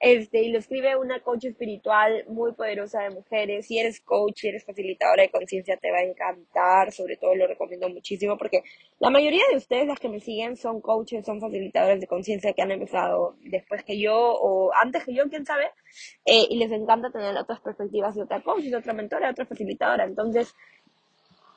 este, 0.00 0.42
y 0.42 0.52
lo 0.52 0.58
escribe 0.58 0.96
una 0.96 1.20
coach 1.20 1.44
espiritual 1.44 2.24
muy 2.28 2.52
poderosa 2.52 3.02
de 3.02 3.10
mujeres. 3.10 3.66
Si 3.66 3.78
eres 3.78 4.00
coach, 4.00 4.40
si 4.40 4.48
eres 4.48 4.64
facilitadora 4.64 5.22
de 5.22 5.30
conciencia, 5.30 5.76
te 5.76 5.90
va 5.90 5.98
a 5.98 6.02
encantar. 6.02 6.92
Sobre 6.92 7.16
todo 7.16 7.34
lo 7.34 7.46
recomiendo 7.46 7.88
muchísimo 7.88 8.38
porque 8.38 8.62
la 8.98 9.10
mayoría 9.10 9.42
de 9.50 9.56
ustedes, 9.56 9.86
las 9.86 9.98
que 9.98 10.08
me 10.08 10.20
siguen, 10.20 10.56
son 10.56 10.80
coaches, 10.80 11.26
son 11.26 11.40
facilitadores 11.40 12.00
de 12.00 12.06
conciencia 12.06 12.52
que 12.52 12.62
han 12.62 12.70
empezado 12.70 13.36
después 13.40 13.84
que 13.84 13.98
yo 13.98 14.16
o 14.16 14.70
antes 14.74 15.04
que 15.04 15.14
yo, 15.14 15.24
quién 15.28 15.44
sabe. 15.44 15.66
Eh, 16.24 16.46
y 16.48 16.58
les 16.58 16.70
encanta 16.70 17.10
tener 17.10 17.36
otras 17.36 17.60
perspectivas 17.60 18.14
de 18.14 18.22
otra 18.22 18.42
coach, 18.42 18.62
de 18.62 18.76
otra 18.76 18.92
mentora, 18.92 19.30
otra 19.30 19.46
facilitadora. 19.46 20.04
Entonces, 20.04 20.54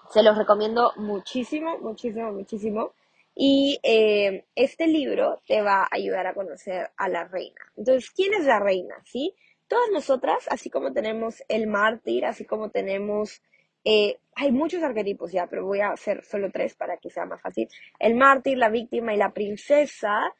se 0.09 0.23
los 0.23 0.37
recomiendo 0.37 0.91
muchísimo, 0.97 1.77
muchísimo, 1.79 2.31
muchísimo. 2.31 2.93
Y 3.35 3.79
eh, 3.83 4.45
este 4.55 4.87
libro 4.87 5.41
te 5.47 5.61
va 5.61 5.83
a 5.83 5.87
ayudar 5.91 6.27
a 6.27 6.33
conocer 6.33 6.91
a 6.97 7.09
la 7.09 7.23
reina. 7.25 7.61
Entonces, 7.77 8.11
¿quién 8.11 8.33
es 8.33 8.45
la 8.45 8.59
reina? 8.59 8.95
¿Sí? 9.05 9.33
Todas 9.67 9.89
nosotras, 9.91 10.47
así 10.49 10.69
como 10.69 10.91
tenemos 10.91 11.43
el 11.47 11.67
mártir, 11.67 12.25
así 12.25 12.45
como 12.45 12.71
tenemos, 12.71 13.41
eh, 13.85 14.17
hay 14.35 14.51
muchos 14.51 14.83
arquetipos 14.83 15.31
ya, 15.31 15.47
pero 15.47 15.65
voy 15.65 15.79
a 15.79 15.91
hacer 15.91 16.25
solo 16.25 16.51
tres 16.51 16.75
para 16.75 16.97
que 16.97 17.09
sea 17.09 17.25
más 17.25 17.41
fácil. 17.41 17.69
El 17.97 18.15
mártir, 18.15 18.57
la 18.57 18.69
víctima 18.69 19.13
y 19.13 19.17
la 19.17 19.31
princesa, 19.31 20.33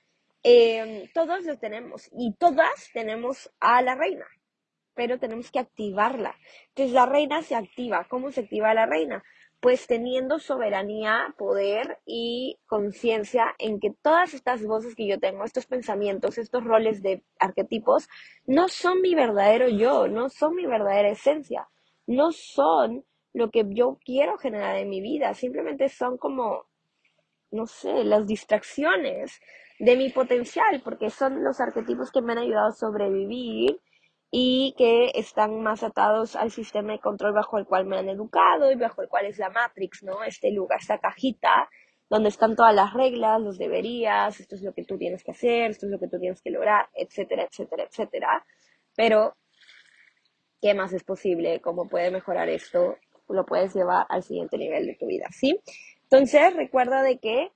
eh, 0.44 1.10
todos 1.14 1.46
los 1.46 1.60
tenemos 1.60 2.10
y 2.18 2.34
todas 2.34 2.90
tenemos 2.94 3.52
a 3.60 3.82
la 3.82 3.96
reina, 3.96 4.26
pero 4.96 5.20
tenemos 5.20 5.52
que 5.52 5.60
activarla. 5.60 6.36
Entonces 6.70 6.94
la 6.94 7.06
reina 7.06 7.42
se 7.44 7.56
activa. 7.56 8.06
¿Cómo 8.10 8.32
se 8.32 8.42
activa 8.42 8.74
la 8.74 8.86
reina? 8.86 9.24
Pues 9.62 9.86
teniendo 9.86 10.40
soberanía, 10.40 11.36
poder 11.38 12.00
y 12.06 12.58
conciencia 12.66 13.54
en 13.60 13.80
que 13.80 13.92
todas 14.02 14.34
estas 14.34 14.66
voces 14.66 14.96
que 14.96 15.08
yo 15.08 15.20
tengo, 15.20 15.46
estos 15.46 15.68
pensamientos, 15.68 16.40
estos 16.40 16.64
roles 16.64 17.04
de 17.04 17.24
arquetipos, 17.40 18.10
no 18.48 18.68
son 18.70 19.02
mi 19.02 19.14
verdadero 19.14 19.70
yo, 19.70 20.08
no 20.08 20.30
son 20.30 20.56
mi 20.56 20.66
verdadera 20.66 21.10
esencia, 21.10 21.70
no 22.08 22.32
son 22.32 23.06
lo 23.34 23.52
que 23.52 23.64
yo 23.70 24.00
quiero 24.04 24.40
generar 24.40 24.78
en 24.78 24.90
mi 24.90 25.00
vida, 25.00 25.36
simplemente 25.36 25.90
son 25.90 26.18
como, 26.18 26.66
no 27.52 27.68
sé, 27.68 28.04
las 28.04 28.26
distracciones 28.26 29.40
de 29.78 29.96
mi 29.96 30.10
potencial, 30.10 30.82
porque 30.84 31.12
son 31.12 31.44
los 31.44 31.62
arquetipos 31.62 32.12
que 32.12 32.22
me 32.24 32.34
han 32.34 32.40
ayudado 32.40 32.70
a 32.70 32.74
sobrevivir 32.74 33.80
y 34.32 34.74
que 34.78 35.12
están 35.16 35.62
más 35.62 35.84
atados 35.84 36.38
al 36.38 36.52
sistema 36.52 36.94
de 36.94 37.00
control 37.00 37.34
bajo 37.34 37.58
el 37.58 37.66
cual 37.66 37.86
me 37.86 37.98
han 37.98 38.08
educado 38.08 38.72
y 38.72 38.76
bajo 38.76 39.02
el 39.02 39.10
cual 39.10 39.26
es 39.26 39.38
la 39.38 39.50
Matrix, 39.50 40.04
¿no? 40.04 40.24
Este 40.24 40.52
lugar, 40.52 40.80
esta 40.80 41.00
cajita 41.00 41.70
donde 42.10 42.30
están 42.30 42.56
todas 42.56 42.74
las 42.74 42.94
reglas, 42.94 43.42
los 43.42 43.58
deberías, 43.58 44.40
esto 44.40 44.56
es 44.56 44.62
lo 44.64 44.74
que 44.74 44.84
tú 44.84 44.98
tienes 44.98 45.24
que 45.24 45.32
hacer, 45.32 45.72
esto 45.72 45.86
es 45.86 45.92
lo 45.92 46.00
que 46.00 46.08
tú 46.08 46.20
tienes 46.20 46.42
que 46.42 46.50
lograr, 46.50 46.90
etcétera, 46.94 47.44
etcétera, 47.44 47.84
etcétera. 47.84 48.46
Pero, 48.96 49.36
¿qué 50.62 50.74
más 50.74 50.94
es 50.94 51.04
posible? 51.04 51.62
¿Cómo 51.62 51.88
puede 51.88 52.12
mejorar 52.12 52.50
esto? 52.50 52.98
Lo 53.30 53.46
puedes 53.46 53.74
llevar 53.74 54.06
al 54.10 54.24
siguiente 54.24 54.58
nivel 54.58 54.88
de 54.88 54.96
tu 54.96 55.08
vida, 55.08 55.28
¿sí? 55.32 55.62
Entonces, 56.04 56.54
recuerda 56.54 57.02
de 57.02 57.20
que 57.20 57.52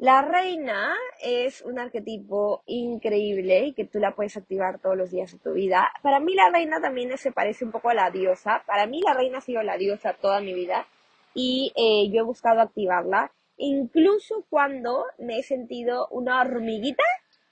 la 0.00 0.22
reina 0.22 0.96
es 1.22 1.60
un 1.60 1.78
arquetipo 1.78 2.62
increíble 2.64 3.66
y 3.66 3.74
que 3.74 3.84
tú 3.84 3.98
la 3.98 4.14
puedes 4.14 4.34
activar 4.34 4.78
todos 4.78 4.96
los 4.96 5.10
días 5.10 5.30
de 5.30 5.38
tu 5.38 5.52
vida. 5.52 5.92
Para 6.02 6.20
mí 6.20 6.34
la 6.34 6.48
reina 6.48 6.80
también 6.80 7.18
se 7.18 7.32
parece 7.32 7.66
un 7.66 7.70
poco 7.70 7.90
a 7.90 7.94
la 7.94 8.10
diosa. 8.10 8.62
Para 8.66 8.86
mí 8.86 9.02
la 9.02 9.12
reina 9.12 9.38
ha 9.38 9.42
sido 9.42 9.62
la 9.62 9.76
diosa 9.76 10.14
toda 10.14 10.40
mi 10.40 10.54
vida 10.54 10.86
y 11.34 11.70
eh, 11.76 12.08
yo 12.10 12.22
he 12.22 12.24
buscado 12.24 12.62
activarla. 12.62 13.30
Incluso 13.58 14.46
cuando 14.48 15.04
me 15.18 15.40
he 15.40 15.42
sentido 15.42 16.08
una 16.10 16.40
hormiguita 16.40 17.04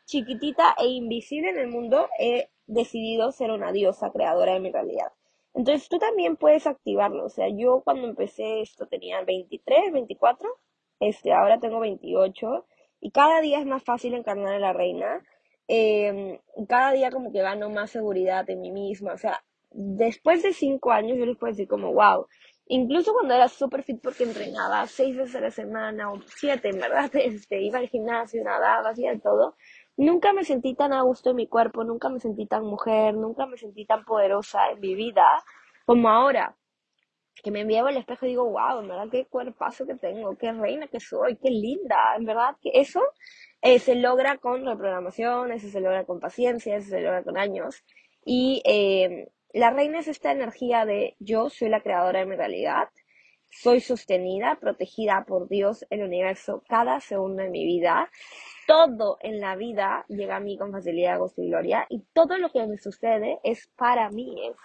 chiquitita 0.06 0.74
e 0.78 0.87
invisible 0.87 1.50
en 1.50 1.58
el 1.58 1.68
mundo, 1.68 2.08
he 2.18 2.48
decidido 2.66 3.30
ser 3.30 3.50
una 3.50 3.72
diosa 3.72 4.11
creadora 4.11 4.54
de 4.54 4.61
mi 4.61 4.72
realidad. 4.72 5.12
Entonces 5.52 5.87
tú 5.90 5.98
también 5.98 6.37
puedes 6.37 6.66
activarlo. 6.66 7.26
O 7.26 7.28
sea, 7.28 7.48
yo 7.50 7.82
cuando 7.84 8.08
empecé 8.08 8.62
esto 8.62 8.87
tenía 8.87 9.22
23, 9.22 9.92
24 9.92 10.48
este, 11.00 11.32
ahora 11.32 11.61
tengo 11.61 11.80
28 11.80 12.66
y 13.00 13.11
cada 13.11 13.40
día 13.40 13.61
es 13.61 13.66
más 13.66 13.82
fácil 13.82 14.14
encarnar 14.14 14.54
a 14.54 14.58
la 14.58 14.72
reina. 14.72 15.22
Eh, 15.68 16.40
cada 16.68 16.92
día 16.92 17.11
como 17.11 17.32
que 17.32 17.42
gano 17.42 17.70
más 17.70 17.90
seguridad 17.90 18.48
en 18.50 18.61
mí 18.61 18.70
misma. 18.70 19.12
O 19.12 19.18
sea, 19.18 19.42
después 19.70 20.42
de 20.42 20.52
cinco 20.52 20.92
años 20.92 21.18
yo 21.18 21.26
les 21.26 21.37
puedo 21.37 21.52
decir 21.52 21.68
como, 21.68 21.92
wow, 21.92 22.26
incluso 22.66 23.12
cuando 23.12 23.34
era 23.34 23.48
súper 23.48 23.82
fit 23.82 24.00
porque 24.02 24.24
entrenaba 24.24 24.87
seis 24.87 25.16
veces 25.16 25.37
a 25.37 25.40
la 25.40 25.50
semana 25.50 26.12
o 26.12 26.20
siete, 26.26 26.70
en 26.70 26.80
verdad, 26.80 27.11
este, 27.14 27.61
iba 27.62 27.78
al 27.78 27.88
gimnasio, 27.88 28.42
nadaba, 28.44 28.90
hacía 28.90 29.18
todo, 29.20 29.56
nunca 29.96 30.32
me 30.32 30.44
sentí 30.44 30.74
tan 30.74 30.92
a 30.92 31.02
gusto 31.02 31.30
en 31.30 31.37
mi 31.37 31.46
cuerpo, 31.46 31.84
nunca 31.84 32.08
me 32.08 32.20
sentí 32.20 32.46
tan 32.46 32.64
mujer, 32.64 33.14
nunca 33.14 33.46
me 33.46 33.56
sentí 33.56 33.84
tan 33.87 34.04
poderosa 34.04 34.70
en 34.70 34.80
mi 34.80 34.94
vida 34.94 35.26
como 35.87 36.08
ahora 36.08 36.57
que 37.42 37.51
me 37.51 37.61
enviaba 37.61 37.90
el 37.90 37.96
espejo 37.96 38.27
y 38.27 38.31
digo, 38.31 38.51
wow, 38.51 38.81
en 38.81 38.88
verdad 38.88 39.09
qué 39.11 39.27
cuerpazo 39.27 39.87
que 39.87 39.94
tengo, 39.94 40.37
qué 40.37 40.53
reina 40.53 40.87
que 40.88 41.01
soy, 41.01 41.37
qué 41.37 41.51
linda, 41.51 42.14
en 42.16 42.24
verdad 42.24 42.57
que 42.61 42.70
eso 42.74 43.03
eh, 43.62 43.79
se 43.79 43.94
logra 43.94 44.38
con 44.38 44.64
reprogramación, 44.64 45.53
eso 45.53 45.68
se 45.68 45.81
logra 45.81 46.05
con 46.05 46.20
paciencia, 46.20 46.77
eso 46.77 46.88
se 46.90 47.01
logra 47.01 47.22
con 47.22 47.38
años. 47.38 47.85
Y 48.24 48.62
eh, 48.64 49.29
la 49.53 49.70
reina 49.70 50.01
es 50.01 50.09
esta 50.09 50.33
energía 50.33 50.85
de 50.85 51.16
yo 51.18 51.48
soy 51.51 51.68
la 51.68 51.83
creadora 51.83 52.20
de 52.20 52.27
mi 52.27 52.37
realidad, 52.37 52.88
soy 53.51 53.81
sostenida, 53.81 54.59
protegida 54.61 55.24
por 55.27 55.48
Dios, 55.48 55.87
el 55.90 56.03
universo, 56.03 56.62
cada 56.68 57.01
segundo 57.01 57.42
de 57.42 57.51
mi 57.51 57.64
vida. 57.64 58.11
Todo 58.66 59.16
en 59.20 59.40
la 59.40 59.57
vida 59.57 60.05
llega 60.09 60.37
a 60.37 60.40
mí 60.40 60.59
con 60.59 60.72
facilidad, 60.72 61.18
gozo 61.18 61.42
y 61.42 61.48
gloria, 61.48 61.87
y 61.88 62.03
todo 62.12 62.37
lo 62.37 62.51
que 62.51 62.66
me 62.66 62.77
sucede 62.77 63.38
es 63.42 63.68
para 63.77 64.11
mí, 64.11 64.37
es 64.46 64.57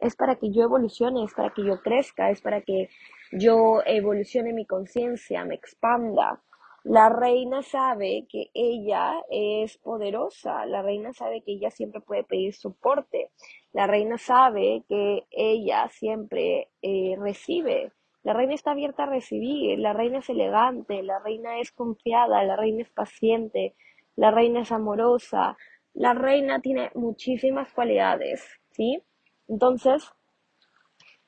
es 0.00 0.16
para 0.16 0.36
que 0.36 0.50
yo 0.50 0.64
evolucione, 0.64 1.24
es 1.24 1.34
para 1.34 1.50
que 1.50 1.64
yo 1.64 1.80
crezca, 1.80 2.30
es 2.30 2.40
para 2.40 2.62
que 2.62 2.88
yo 3.32 3.82
evolucione 3.86 4.52
mi 4.52 4.66
conciencia, 4.66 5.44
me 5.44 5.54
expanda. 5.54 6.42
La 6.82 7.10
reina 7.10 7.62
sabe 7.62 8.26
que 8.28 8.50
ella 8.54 9.20
es 9.30 9.76
poderosa, 9.76 10.64
la 10.64 10.80
reina 10.80 11.12
sabe 11.12 11.42
que 11.42 11.52
ella 11.52 11.70
siempre 11.70 12.00
puede 12.00 12.24
pedir 12.24 12.54
soporte, 12.54 13.30
la 13.72 13.86
reina 13.86 14.16
sabe 14.16 14.82
que 14.88 15.26
ella 15.30 15.88
siempre 15.90 16.70
eh, 16.80 17.16
recibe, 17.18 17.92
la 18.22 18.32
reina 18.32 18.54
está 18.54 18.70
abierta 18.70 19.02
a 19.02 19.10
recibir, 19.10 19.78
la 19.78 19.92
reina 19.92 20.18
es 20.18 20.30
elegante, 20.30 21.02
la 21.02 21.18
reina 21.18 21.60
es 21.60 21.70
confiada, 21.70 22.42
la 22.44 22.56
reina 22.56 22.82
es 22.82 22.90
paciente, 22.90 23.74
la 24.16 24.30
reina 24.30 24.62
es 24.62 24.72
amorosa, 24.72 25.58
la 25.92 26.14
reina 26.14 26.60
tiene 26.60 26.90
muchísimas 26.94 27.72
cualidades, 27.72 28.42
¿sí? 28.70 29.02
Entonces, 29.50 30.08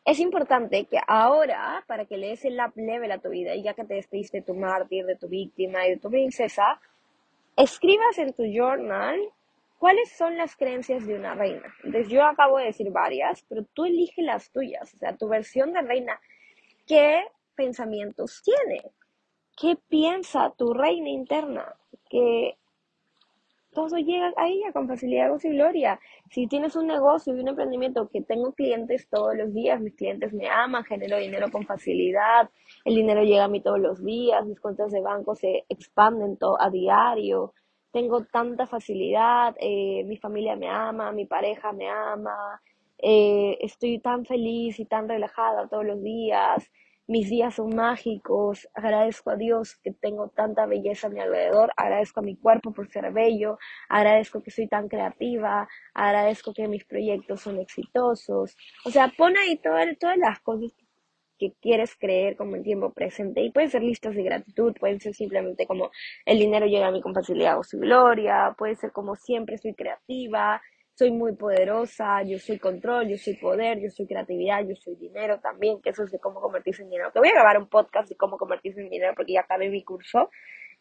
es 0.04 0.20
importante 0.20 0.85
que 0.85 0.98
ahora, 1.08 1.85
para 1.88 2.06
que 2.06 2.16
le 2.16 2.28
des 2.28 2.44
el 2.44 2.58
up 2.61 2.72
level 2.76 3.11
a 3.11 3.18
tu 3.18 3.30
vida, 3.30 3.54
y 3.56 3.64
ya 3.64 3.74
que 3.74 3.85
te 3.85 3.94
despediste 3.94 4.38
de 4.38 4.46
tu 4.46 4.54
mártir, 4.54 5.04
de 5.04 5.16
tu 5.16 5.28
víctima 5.28 5.87
y 5.87 5.90
de 5.90 5.96
tu 5.98 6.08
princesa, 6.08 6.80
escribas 7.56 8.16
en 8.18 8.32
tu 8.32 8.44
journal 8.44 9.18
cuáles 9.78 10.12
son 10.12 10.37
las 10.37 10.54
creencias 10.54 11.04
de 11.04 11.16
una 11.16 11.35
reina. 11.35 11.74
Entonces, 11.82 12.08
yo 12.12 12.24
acabo 12.24 12.58
de 12.58 12.66
decir 12.66 12.92
varias, 12.92 13.44
pero 13.48 13.64
tú 13.74 13.85
elige 13.85 14.22
las 14.22 14.52
tuyas, 14.52 14.94
o 14.94 14.98
sea, 14.98 15.16
tu 15.16 15.26
versión 15.28 15.72
de 15.72 15.82
reina. 15.82 16.20
¿Qué 16.87 17.24
pensamientos 17.56 18.40
tiene? 18.44 18.82
¿Qué 19.56 19.76
piensa 19.88 20.50
tu 20.56 20.72
reina 20.72 21.08
interna? 21.08 21.74
¿Qué 22.08 22.56
todo 23.72 23.96
llega 23.96 24.32
a 24.37 24.48
ella 24.48 24.72
con 24.72 24.87
facilidad, 24.87 25.30
gozo 25.30 25.48
y 25.48 25.56
gloria. 25.56 25.98
Si 26.30 26.46
tienes 26.46 26.76
un 26.76 26.87
negocio 26.87 27.35
y 27.35 27.40
un 27.40 27.48
emprendimiento 27.48 28.08
que 28.08 28.22
tengo 28.22 28.52
clientes 28.52 29.08
todos 29.08 29.35
los 29.37 29.52
días, 29.52 29.80
mis 29.80 29.94
clientes 29.94 30.32
me 30.32 30.48
aman, 30.48 30.85
genero 30.85 31.18
dinero 31.18 31.50
con 31.50 31.64
facilidad, 31.64 32.50
el 32.85 32.94
dinero 32.94 33.22
llega 33.22 33.44
a 33.44 33.48
mí 33.48 33.61
todos 33.61 33.80
los 33.80 34.04
días, 34.04 34.46
mis 34.46 34.61
cuentas 34.61 34.92
de 34.92 35.00
banco 35.00 35.35
se 35.35 35.64
expanden 35.68 36.37
todo, 36.37 36.61
a 36.61 36.70
diario, 36.70 37.54
tengo 37.92 38.24
tanta 38.24 38.66
facilidad, 38.66 39.54
eh, 39.61 40.04
mi 40.04 40.16
familia 40.16 40.56
me 40.56 40.68
ama, 40.68 41.12
mi 41.12 41.26
pareja 41.26 41.72
me 41.72 41.88
ama, 41.88 42.61
eh, 42.98 43.58
estoy 43.61 43.98
tan 43.98 44.24
feliz 44.24 44.78
y 44.80 44.85
tan 44.87 45.08
relajada 45.08 45.68
todos 45.68 45.85
los 45.85 46.02
días, 46.02 46.70
mis 47.07 47.29
días 47.29 47.55
son 47.57 47.75
mágicos, 47.75 48.69
agradezco 48.75 49.31
a 49.31 49.37
Dios 49.37 49.77
que 49.83 49.93
tengo 49.93 50.29
tanta 50.29 50.67
belleza 50.67 51.09
a 51.09 51.11
mi 51.11 51.21
alrededor, 51.21 51.73
agradezco 51.77 52.21
a 52.21 52.23
mi 52.23 52.37
cuerpo 52.37 52.73
por 52.73 52.88
ser 52.91 53.12
bello, 53.12 53.59
agradezco 53.88 54.43
que 54.43 54.51
soy 54.51 54.69
tan 54.69 54.88
creativa, 54.88 55.69
agradezco 55.95 56.53
que 56.55 56.69
mis 56.69 56.85
proyectos 56.85 57.41
son 57.41 57.59
exitosos. 57.59 58.57
O 58.85 58.91
sea, 58.91 59.12
pon 59.17 59.37
ahí 59.37 59.57
todas, 59.59 59.87
todas 59.99 60.17
las 60.19 60.41
cosas 60.41 60.73
que 61.38 61.55
quieres 61.61 61.97
creer 61.97 62.37
como 62.37 62.55
en 62.55 62.62
tiempo 62.62 62.93
presente. 62.93 63.43
Y 63.43 63.51
pueden 63.51 63.71
ser 63.71 63.83
listas 63.83 64.15
de 64.15 64.23
gratitud, 64.23 64.75
pueden 64.79 65.01
ser 65.01 65.12
simplemente 65.12 65.67
como 65.67 65.91
el 66.25 66.38
dinero 66.38 66.67
llega 66.67 66.87
a 66.87 66.93
mí 66.93 67.01
con 67.01 67.15
facilidad 67.15 67.59
o 67.59 67.65
su 67.65 67.79
gloria, 67.81 68.55
puede 68.57 68.77
ser 68.77 68.93
como 68.93 69.17
siempre 69.17 69.59
soy 69.59 69.75
creativa, 69.75 70.62
soy 70.94 71.11
muy 71.11 71.35
poderosa, 71.35 72.22
yo 72.22 72.38
soy 72.38 72.59
control, 72.59 73.09
yo 73.09 73.16
soy 73.16 73.37
poder, 73.37 73.81
yo 73.81 73.90
soy 73.90 74.07
creatividad, 74.07 74.66
yo 74.66 74.76
soy 74.76 74.96
dinero 74.96 75.40
también, 75.40 75.81
que 75.81 75.90
eso 75.90 76.05
es 76.05 76.11
de 76.11 76.18
cómo 76.18 76.40
convertirse 76.40 76.83
en 76.83 76.90
dinero. 76.90 77.12
Que 77.12 77.18
voy 77.18 77.28
a 77.28 77.35
grabar 77.35 77.59
un 77.59 77.68
podcast 77.68 78.09
de 78.09 78.16
cómo 78.16 78.37
convertirse 78.37 78.81
en 78.81 78.90
dinero 78.90 79.14
porque 79.16 79.33
ya 79.33 79.40
acabé 79.40 79.70
mi 79.70 79.83
curso 79.83 80.31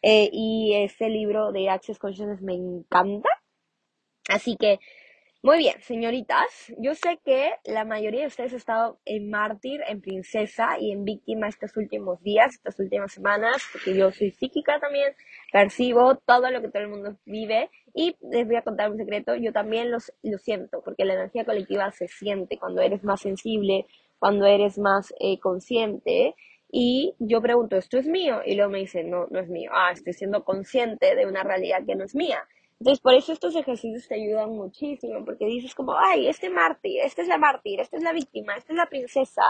eh, 0.02 0.28
y 0.32 0.74
ese 0.74 1.08
libro 1.08 1.52
de 1.52 1.70
Access 1.70 1.98
Consciousness 1.98 2.42
me 2.42 2.54
encanta. 2.54 3.28
Así 4.28 4.56
que 4.56 4.78
muy 5.42 5.58
bien, 5.58 5.74
señoritas, 5.82 6.72
yo 6.78 6.94
sé 6.94 7.18
que 7.24 7.50
la 7.64 7.84
mayoría 7.84 8.20
de 8.20 8.26
ustedes 8.28 8.52
ha 8.52 8.56
estado 8.56 9.00
en 9.04 9.28
mártir, 9.28 9.80
en 9.88 10.00
princesa 10.00 10.78
y 10.78 10.92
en 10.92 11.04
víctima 11.04 11.48
estos 11.48 11.76
últimos 11.76 12.22
días, 12.22 12.54
estas 12.54 12.78
últimas 12.78 13.12
semanas, 13.12 13.60
porque 13.72 13.96
yo 13.96 14.12
soy 14.12 14.30
psíquica 14.30 14.78
también, 14.78 15.12
percibo 15.52 16.14
todo 16.14 16.48
lo 16.50 16.60
que 16.62 16.68
todo 16.68 16.84
el 16.84 16.90
mundo 16.90 17.16
vive 17.24 17.70
y 17.92 18.16
les 18.30 18.46
voy 18.46 18.54
a 18.54 18.62
contar 18.62 18.90
un 18.92 18.98
secreto, 18.98 19.34
yo 19.34 19.52
también 19.52 19.90
los, 19.90 20.12
lo 20.22 20.38
siento, 20.38 20.80
porque 20.84 21.04
la 21.04 21.14
energía 21.14 21.44
colectiva 21.44 21.90
se 21.90 22.06
siente 22.06 22.56
cuando 22.56 22.80
eres 22.80 23.02
más 23.02 23.20
sensible, 23.20 23.86
cuando 24.20 24.46
eres 24.46 24.78
más 24.78 25.12
eh, 25.18 25.40
consciente 25.40 26.36
y 26.70 27.14
yo 27.18 27.42
pregunto, 27.42 27.76
¿esto 27.76 27.98
es 27.98 28.06
mío? 28.06 28.40
Y 28.46 28.54
luego 28.54 28.70
me 28.70 28.78
dicen, 28.78 29.10
no, 29.10 29.26
no 29.30 29.40
es 29.40 29.48
mío. 29.48 29.70
Ah, 29.74 29.90
estoy 29.92 30.14
siendo 30.14 30.42
consciente 30.42 31.14
de 31.14 31.26
una 31.26 31.42
realidad 31.42 31.84
que 31.86 31.94
no 31.94 32.04
es 32.04 32.14
mía. 32.14 32.48
Entonces, 32.82 33.00
por 33.00 33.14
eso 33.14 33.32
estos 33.32 33.54
ejercicios 33.54 34.08
te 34.08 34.16
ayudan 34.16 34.50
muchísimo, 34.56 35.24
porque 35.24 35.46
dices 35.46 35.72
como, 35.72 35.96
ay, 35.96 36.26
este 36.26 36.50
mártir, 36.50 36.98
esta 37.04 37.22
es 37.22 37.28
la 37.28 37.38
mártir, 37.38 37.78
esta 37.78 37.96
es 37.96 38.02
la 38.02 38.12
víctima, 38.12 38.56
esta 38.56 38.72
es 38.72 38.76
la 38.76 38.86
princesa. 38.86 39.42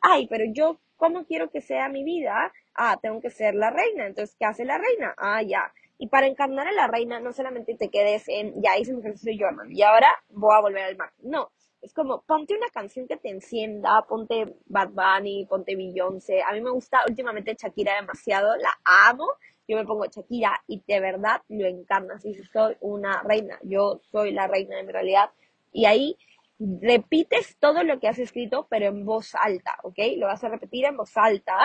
Ay, 0.00 0.28
pero 0.28 0.44
yo, 0.52 0.78
¿cómo 0.96 1.24
quiero 1.24 1.50
que 1.50 1.60
sea 1.60 1.88
mi 1.88 2.04
vida? 2.04 2.52
Ah, 2.76 2.96
tengo 3.02 3.20
que 3.20 3.30
ser 3.30 3.56
la 3.56 3.70
reina. 3.70 4.06
Entonces, 4.06 4.36
¿qué 4.38 4.44
hace 4.44 4.64
la 4.64 4.78
reina? 4.78 5.12
Ah, 5.18 5.42
ya. 5.42 5.72
Y 5.98 6.06
para 6.06 6.28
encarnar 6.28 6.68
a 6.68 6.72
la 6.72 6.86
reina, 6.86 7.18
no 7.18 7.32
solamente 7.32 7.74
te 7.74 7.88
quedes 7.88 8.28
en, 8.28 8.62
ya 8.62 8.78
hice 8.78 8.92
mi 8.92 9.00
ejercicio 9.00 9.32
y 9.32 9.82
ahora 9.82 10.10
voy 10.30 10.54
a 10.54 10.60
volver 10.60 10.84
al 10.84 10.96
mar. 10.96 11.10
No, 11.18 11.50
es 11.82 11.92
como, 11.92 12.22
ponte 12.22 12.54
una 12.56 12.68
canción 12.68 13.08
que 13.08 13.16
te 13.16 13.30
encienda, 13.30 14.06
ponte 14.08 14.54
Bad 14.66 14.90
Bunny, 14.90 15.46
ponte 15.46 15.74
Beyoncé. 15.74 16.44
A 16.44 16.52
mí 16.52 16.60
me 16.60 16.70
gusta 16.70 17.00
últimamente 17.08 17.56
Shakira 17.60 17.96
demasiado, 17.96 18.54
la 18.54 18.70
amo. 18.84 19.26
Yo 19.68 19.76
me 19.76 19.84
pongo 19.84 20.06
Shakira 20.06 20.62
y 20.66 20.82
de 20.86 21.00
verdad 21.00 21.42
lo 21.48 21.66
encarnas. 21.66 22.24
Y 22.24 22.34
soy 22.34 22.76
una 22.80 23.22
reina, 23.22 23.58
yo 23.62 24.00
soy 24.10 24.32
la 24.32 24.48
reina 24.48 24.76
de 24.76 24.82
mi 24.82 24.92
realidad. 24.92 25.30
Y 25.72 25.84
ahí 25.84 26.16
repites 26.58 27.56
todo 27.60 27.84
lo 27.84 28.00
que 28.00 28.08
has 28.08 28.18
escrito, 28.18 28.66
pero 28.68 28.86
en 28.86 29.04
voz 29.04 29.34
alta, 29.36 29.76
¿ok? 29.84 29.98
Lo 30.16 30.26
vas 30.26 30.42
a 30.42 30.48
repetir 30.48 30.86
en 30.86 30.96
voz 30.96 31.16
alta, 31.16 31.56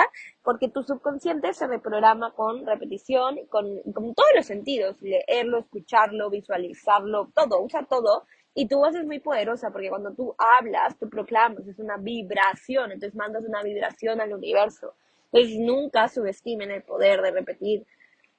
porque 0.43 0.69
tu 0.69 0.83
subconsciente 0.83 1.51
se 1.53 1.65
reprograma 1.65 2.31
con 2.33 2.65
repetición, 2.65 3.39
con, 3.49 3.81
con 3.93 4.13
todos 4.13 4.29
los 4.35 4.45
sentidos, 4.45 5.01
leerlo, 5.01 5.59
escucharlo, 5.59 6.29
visualizarlo, 6.29 7.31
todo, 7.33 7.63
usa 7.63 7.87
todo 7.89 8.25
y 8.55 8.67
tu 8.67 8.77
voz 8.77 8.95
es 8.95 9.05
muy 9.05 9.19
poderosa 9.19 9.71
porque 9.71 9.89
cuando 9.89 10.13
tú 10.13 10.35
hablas, 10.37 10.97
tú 10.99 11.09
proclamas, 11.09 11.67
es 11.67 11.79
una 11.79 11.97
vibración, 11.97 12.91
entonces 12.91 13.15
mandas 13.15 13.43
una 13.45 13.63
vibración 13.63 14.21
al 14.21 14.33
universo. 14.33 14.93
Entonces 15.33 15.59
nunca 15.59 16.07
subestimen 16.07 16.69
el 16.69 16.83
poder 16.83 17.21
de 17.21 17.31
repetir 17.31 17.85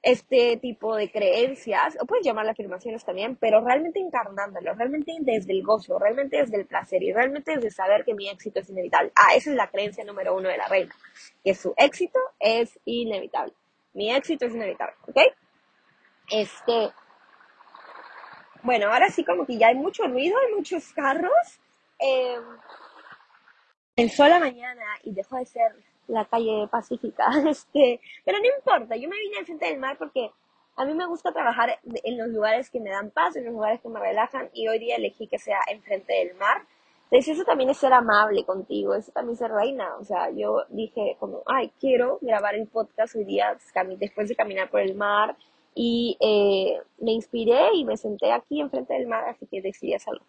este 0.01 0.57
tipo 0.57 0.95
de 0.95 1.11
creencias, 1.11 1.97
o 1.99 2.05
puedes 2.05 2.25
llamar 2.25 2.47
afirmaciones 2.47 3.03
también, 3.03 3.35
pero 3.37 3.59
realmente 3.65 3.99
encarnándolo, 3.99 4.75
realmente 4.75 5.11
desde 5.19 5.51
el 5.51 5.63
gozo, 5.63 5.97
realmente 5.97 6.37
desde 6.37 6.57
el 6.57 6.67
placer 6.67 7.01
y 7.01 7.11
realmente 7.11 7.55
desde 7.55 7.71
saber 7.71 8.05
que 8.05 8.13
mi 8.13 8.29
éxito 8.29 8.59
es 8.59 8.69
inevitable. 8.69 9.11
Ah, 9.15 9.35
esa 9.35 9.49
es 9.49 9.55
la 9.55 9.67
creencia 9.69 10.05
número 10.05 10.35
uno 10.35 10.47
de 10.47 10.57
la 10.57 10.67
reina, 10.67 10.93
que 11.43 11.55
su 11.55 11.73
éxito 11.75 12.19
es 12.39 12.79
inevitable. 12.85 13.53
Mi 13.93 14.13
éxito 14.13 14.45
es 14.45 14.53
inevitable, 14.53 14.95
¿ok? 15.07 15.17
Este, 16.29 16.91
bueno, 18.61 18.93
ahora 18.93 19.09
sí 19.09 19.25
como 19.25 19.45
que 19.45 19.57
ya 19.57 19.67
hay 19.69 19.75
mucho 19.75 20.03
ruido, 20.03 20.37
hay 20.37 20.53
muchos 20.53 20.93
carros. 20.93 21.59
Eh, 21.99 22.37
el 23.95 24.11
sol 24.11 24.31
a 24.31 24.39
mañana 24.39 24.83
y 25.03 25.13
dejó 25.13 25.37
de 25.37 25.45
ser 25.45 25.71
la 26.07 26.25
calle 26.25 26.67
pacífica. 26.69 27.27
Este, 27.49 27.99
pero 28.23 28.39
no 28.39 28.45
importa, 28.57 28.95
yo 28.95 29.09
me 29.09 29.17
vine 29.17 29.37
al 29.37 29.45
frente 29.45 29.65
del 29.65 29.79
mar 29.79 29.97
porque 29.97 30.31
a 30.75 30.85
mí 30.85 30.93
me 30.93 31.07
gusta 31.07 31.31
trabajar 31.31 31.79
en 32.03 32.17
los 32.17 32.27
lugares 32.29 32.69
que 32.69 32.79
me 32.79 32.89
dan 32.89 33.11
paz, 33.11 33.35
en 33.35 33.45
los 33.45 33.53
lugares 33.53 33.79
que 33.81 33.89
me 33.89 33.99
relajan 33.99 34.49
y 34.53 34.67
hoy 34.67 34.79
día 34.79 34.97
elegí 34.97 35.27
que 35.27 35.39
sea 35.39 35.59
enfrente 35.71 36.13
del 36.13 36.35
mar. 36.35 36.63
Entonces 37.05 37.35
eso 37.35 37.45
también 37.45 37.69
es 37.69 37.77
ser 37.77 37.93
amable 37.93 38.43
contigo, 38.45 38.93
eso 38.93 39.11
también 39.11 39.37
ser 39.37 39.51
reina. 39.51 39.95
O 39.97 40.03
sea, 40.03 40.31
yo 40.31 40.63
dije 40.69 41.15
como, 41.19 41.43
ay, 41.45 41.71
quiero 41.79 42.17
grabar 42.21 42.55
el 42.55 42.67
podcast 42.67 43.15
hoy 43.15 43.23
día 43.23 43.57
después 43.97 44.27
de 44.27 44.35
caminar 44.35 44.69
por 44.69 44.81
el 44.81 44.95
mar 44.95 45.37
y 45.75 46.17
eh, 46.19 46.81
me 46.99 47.11
inspiré 47.11 47.73
y 47.75 47.85
me 47.85 47.97
senté 47.97 48.31
aquí 48.31 48.59
enfrente 48.59 48.93
del 48.93 49.07
mar, 49.07 49.25
así 49.29 49.45
que 49.45 49.61
decidí 49.61 49.93
hacerlo. 49.93 50.21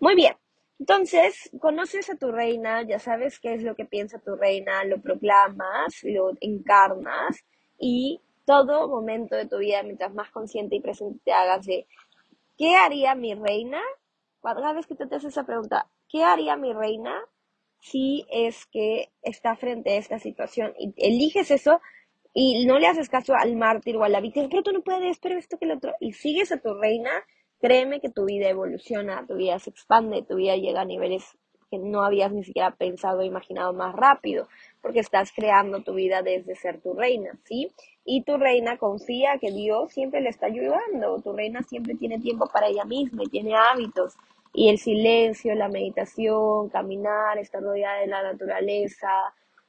Muy 0.00 0.14
bien, 0.14 0.36
entonces 0.78 1.50
conoces 1.60 2.08
a 2.10 2.16
tu 2.16 2.30
reina, 2.30 2.82
ya 2.82 2.98
sabes 2.98 3.40
qué 3.40 3.54
es 3.54 3.62
lo 3.62 3.74
que 3.74 3.84
piensa 3.84 4.18
tu 4.18 4.36
reina, 4.36 4.84
lo 4.84 5.00
proclamas, 5.00 6.02
lo 6.04 6.32
encarnas 6.40 7.44
y 7.78 8.20
todo 8.44 8.88
momento 8.88 9.36
de 9.36 9.46
tu 9.46 9.58
vida, 9.58 9.82
mientras 9.82 10.14
más 10.14 10.30
consciente 10.30 10.76
y 10.76 10.80
presente 10.80 11.20
te 11.24 11.32
hagas 11.32 11.66
de 11.66 11.86
¿qué 12.56 12.76
haría 12.76 13.14
mi 13.14 13.34
reina? 13.34 13.80
Cada 14.42 14.72
vez 14.72 14.86
que 14.86 14.94
te 14.94 15.04
haces 15.04 15.24
esa 15.32 15.44
pregunta, 15.44 15.88
¿qué 16.08 16.24
haría 16.24 16.56
mi 16.56 16.72
reina 16.72 17.14
si 17.80 18.24
es 18.30 18.66
que 18.66 19.10
está 19.22 19.56
frente 19.56 19.90
a 19.90 19.96
esta 19.96 20.18
situación? 20.18 20.74
Y 20.78 20.94
eliges 20.96 21.50
eso 21.50 21.80
y 22.32 22.66
no 22.66 22.78
le 22.78 22.86
haces 22.86 23.08
caso 23.08 23.34
al 23.34 23.56
mártir 23.56 23.96
o 23.96 24.04
a 24.04 24.08
la 24.08 24.20
víctima, 24.20 24.48
pero 24.48 24.62
tú 24.62 24.72
no 24.72 24.82
puedes, 24.82 25.18
pero 25.18 25.36
esto 25.36 25.58
que 25.58 25.64
el 25.64 25.72
otro, 25.72 25.94
y 26.00 26.12
sigues 26.12 26.52
a 26.52 26.58
tu 26.58 26.72
reina, 26.74 27.10
créeme 27.60 28.00
que 28.00 28.10
tu 28.10 28.24
vida 28.24 28.48
evoluciona, 28.48 29.26
tu 29.26 29.34
vida 29.34 29.58
se 29.58 29.70
expande, 29.70 30.22
tu 30.22 30.36
vida 30.36 30.56
llega 30.56 30.82
a 30.82 30.84
niveles 30.84 31.36
que 31.70 31.78
no 31.78 32.02
habías 32.02 32.32
ni 32.32 32.44
siquiera 32.44 32.70
pensado 32.70 33.20
o 33.20 33.24
imaginado 33.24 33.72
más 33.72 33.94
rápido, 33.94 34.48
porque 34.80 35.00
estás 35.00 35.32
creando 35.32 35.82
tu 35.82 35.94
vida 35.94 36.22
desde 36.22 36.54
ser 36.54 36.80
tu 36.80 36.94
reina, 36.94 37.38
¿sí? 37.44 37.70
Y 38.04 38.22
tu 38.22 38.38
reina 38.38 38.78
confía 38.78 39.38
que 39.38 39.50
Dios 39.50 39.92
siempre 39.92 40.20
le 40.20 40.30
está 40.30 40.46
ayudando, 40.46 41.20
tu 41.22 41.32
reina 41.34 41.62
siempre 41.62 41.94
tiene 41.94 42.18
tiempo 42.20 42.48
para 42.50 42.68
ella 42.68 42.84
misma 42.84 43.24
y 43.24 43.28
tiene 43.28 43.54
hábitos, 43.54 44.14
y 44.54 44.70
el 44.70 44.78
silencio, 44.78 45.54
la 45.54 45.68
meditación, 45.68 46.70
caminar, 46.70 47.38
estar 47.38 47.62
rodeada 47.62 48.00
de 48.00 48.06
la 48.06 48.22
naturaleza, 48.22 49.10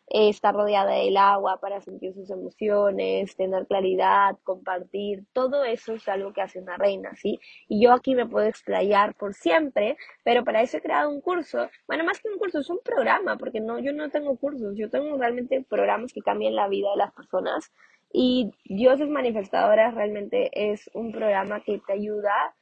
estar 0.10 0.56
rodeada 0.56 0.94
del 0.94 1.18
agua 1.18 1.60
para 1.60 1.82
sentir 1.82 2.14
sus 2.14 2.30
emociones, 2.30 3.36
tener 3.36 3.68
claridad, 3.68 4.38
compartir, 4.44 5.26
todo 5.34 5.64
eso 5.64 5.94
es 5.94 6.08
algo 6.08 6.34
que 6.34 6.42
hace 6.42 6.60
una 6.60 6.78
reina, 6.78 7.16
¿sí? 7.16 7.40
Y 7.68 7.84
yo 7.84 7.94
aquí 7.94 8.16
me 8.16 8.26
puedo 8.26 8.48
explayar 8.48 9.16
por 9.16 9.34
siempre, 9.34 9.98
pero 10.24 10.44
para 10.44 10.62
eso 10.62 10.78
he 10.78 10.82
creado 10.82 11.10
un 11.10 11.22
curso, 11.22 11.70
bueno, 11.88 12.04
más 12.04 12.20
que 12.20 12.30
un 12.30 12.38
curso, 12.38 12.60
es 12.60 12.70
un 12.70 12.80
programa, 12.84 13.38
porque 13.38 13.60
no, 13.60 13.80
yo 13.80 13.94
no 13.94 14.10
tengo 14.10 14.36
cursos, 14.38 14.76
yo 14.76 14.90
tengo 14.90 15.18
realmente 15.18 15.66
programas 15.70 16.14
que 16.14 16.22
cambian 16.22 16.56
la 16.56 16.68
vida 16.68 16.90
de 16.92 16.98
las 16.98 17.14
personas 17.14 17.72
y 18.12 18.52
Dioses 18.66 19.08
Manifestadoras 19.08 19.94
realmente 19.94 20.50
es 20.72 20.90
un 20.94 21.12
programa 21.12 21.62
que 21.62 21.80
te 21.86 21.94
ayuda 21.94 22.56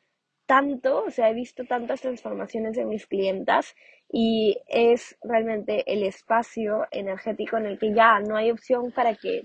tanto, 0.47 1.03
o 1.03 1.11
sea, 1.11 1.29
he 1.29 1.33
visto 1.33 1.65
tantas 1.65 2.01
transformaciones 2.01 2.77
en 2.77 2.87
mis 2.89 3.05
clientas 3.05 3.75
y 4.09 4.57
es 4.67 5.17
realmente 5.21 5.83
el 5.91 6.03
espacio 6.03 6.87
energético 6.91 7.57
en 7.57 7.65
el 7.65 7.77
que 7.77 7.93
ya 7.93 8.19
no 8.21 8.37
hay 8.37 8.49
opción 8.51 8.91
para 8.91 9.13
que 9.15 9.43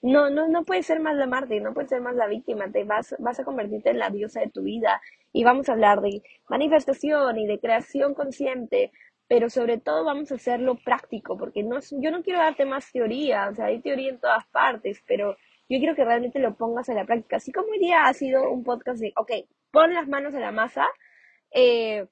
no 0.00 0.30
no 0.30 0.48
no 0.48 0.64
puedes 0.64 0.86
ser 0.86 1.00
más 1.00 1.14
la 1.16 1.26
Marte, 1.26 1.60
no 1.60 1.74
puedes 1.74 1.90
ser 1.90 2.00
más 2.00 2.16
la 2.16 2.26
víctima, 2.26 2.72
te 2.72 2.84
vas 2.84 3.14
vas 3.18 3.38
a 3.38 3.44
convertirte 3.44 3.90
en 3.90 3.98
la 3.98 4.10
diosa 4.10 4.40
de 4.40 4.50
tu 4.50 4.62
vida. 4.62 5.00
Y 5.32 5.44
vamos 5.44 5.68
a 5.68 5.72
hablar 5.72 6.00
de 6.00 6.22
manifestación 6.48 7.38
y 7.38 7.46
de 7.46 7.58
creación 7.60 8.14
consciente, 8.14 8.90
pero 9.28 9.48
sobre 9.50 9.78
todo 9.78 10.04
vamos 10.04 10.32
a 10.32 10.36
hacerlo 10.36 10.76
práctico, 10.84 11.36
porque 11.38 11.62
no 11.62 11.78
yo 12.00 12.10
no 12.10 12.22
quiero 12.22 12.40
darte 12.40 12.64
más 12.64 12.90
teoría, 12.90 13.48
o 13.50 13.54
sea, 13.54 13.66
hay 13.66 13.80
teoría 13.80 14.10
en 14.10 14.18
todas 14.18 14.46
partes, 14.46 15.02
pero 15.06 15.36
yo 15.68 15.78
quiero 15.78 15.94
que 15.94 16.04
realmente 16.04 16.38
lo 16.38 16.54
pongas 16.56 16.88
en 16.88 16.96
la 16.96 17.04
práctica, 17.04 17.36
así 17.36 17.52
como 17.52 17.68
hoy 17.70 17.78
día 17.78 18.04
ha 18.04 18.12
sido 18.14 18.50
un 18.50 18.64
podcast 18.64 19.00
de, 19.00 19.12
ok, 19.16 19.30
pon 19.72 19.94
las 19.94 20.06
manos 20.06 20.34
en 20.34 20.42
la 20.42 20.52
masa, 20.52 20.86
eh, 21.50 22.06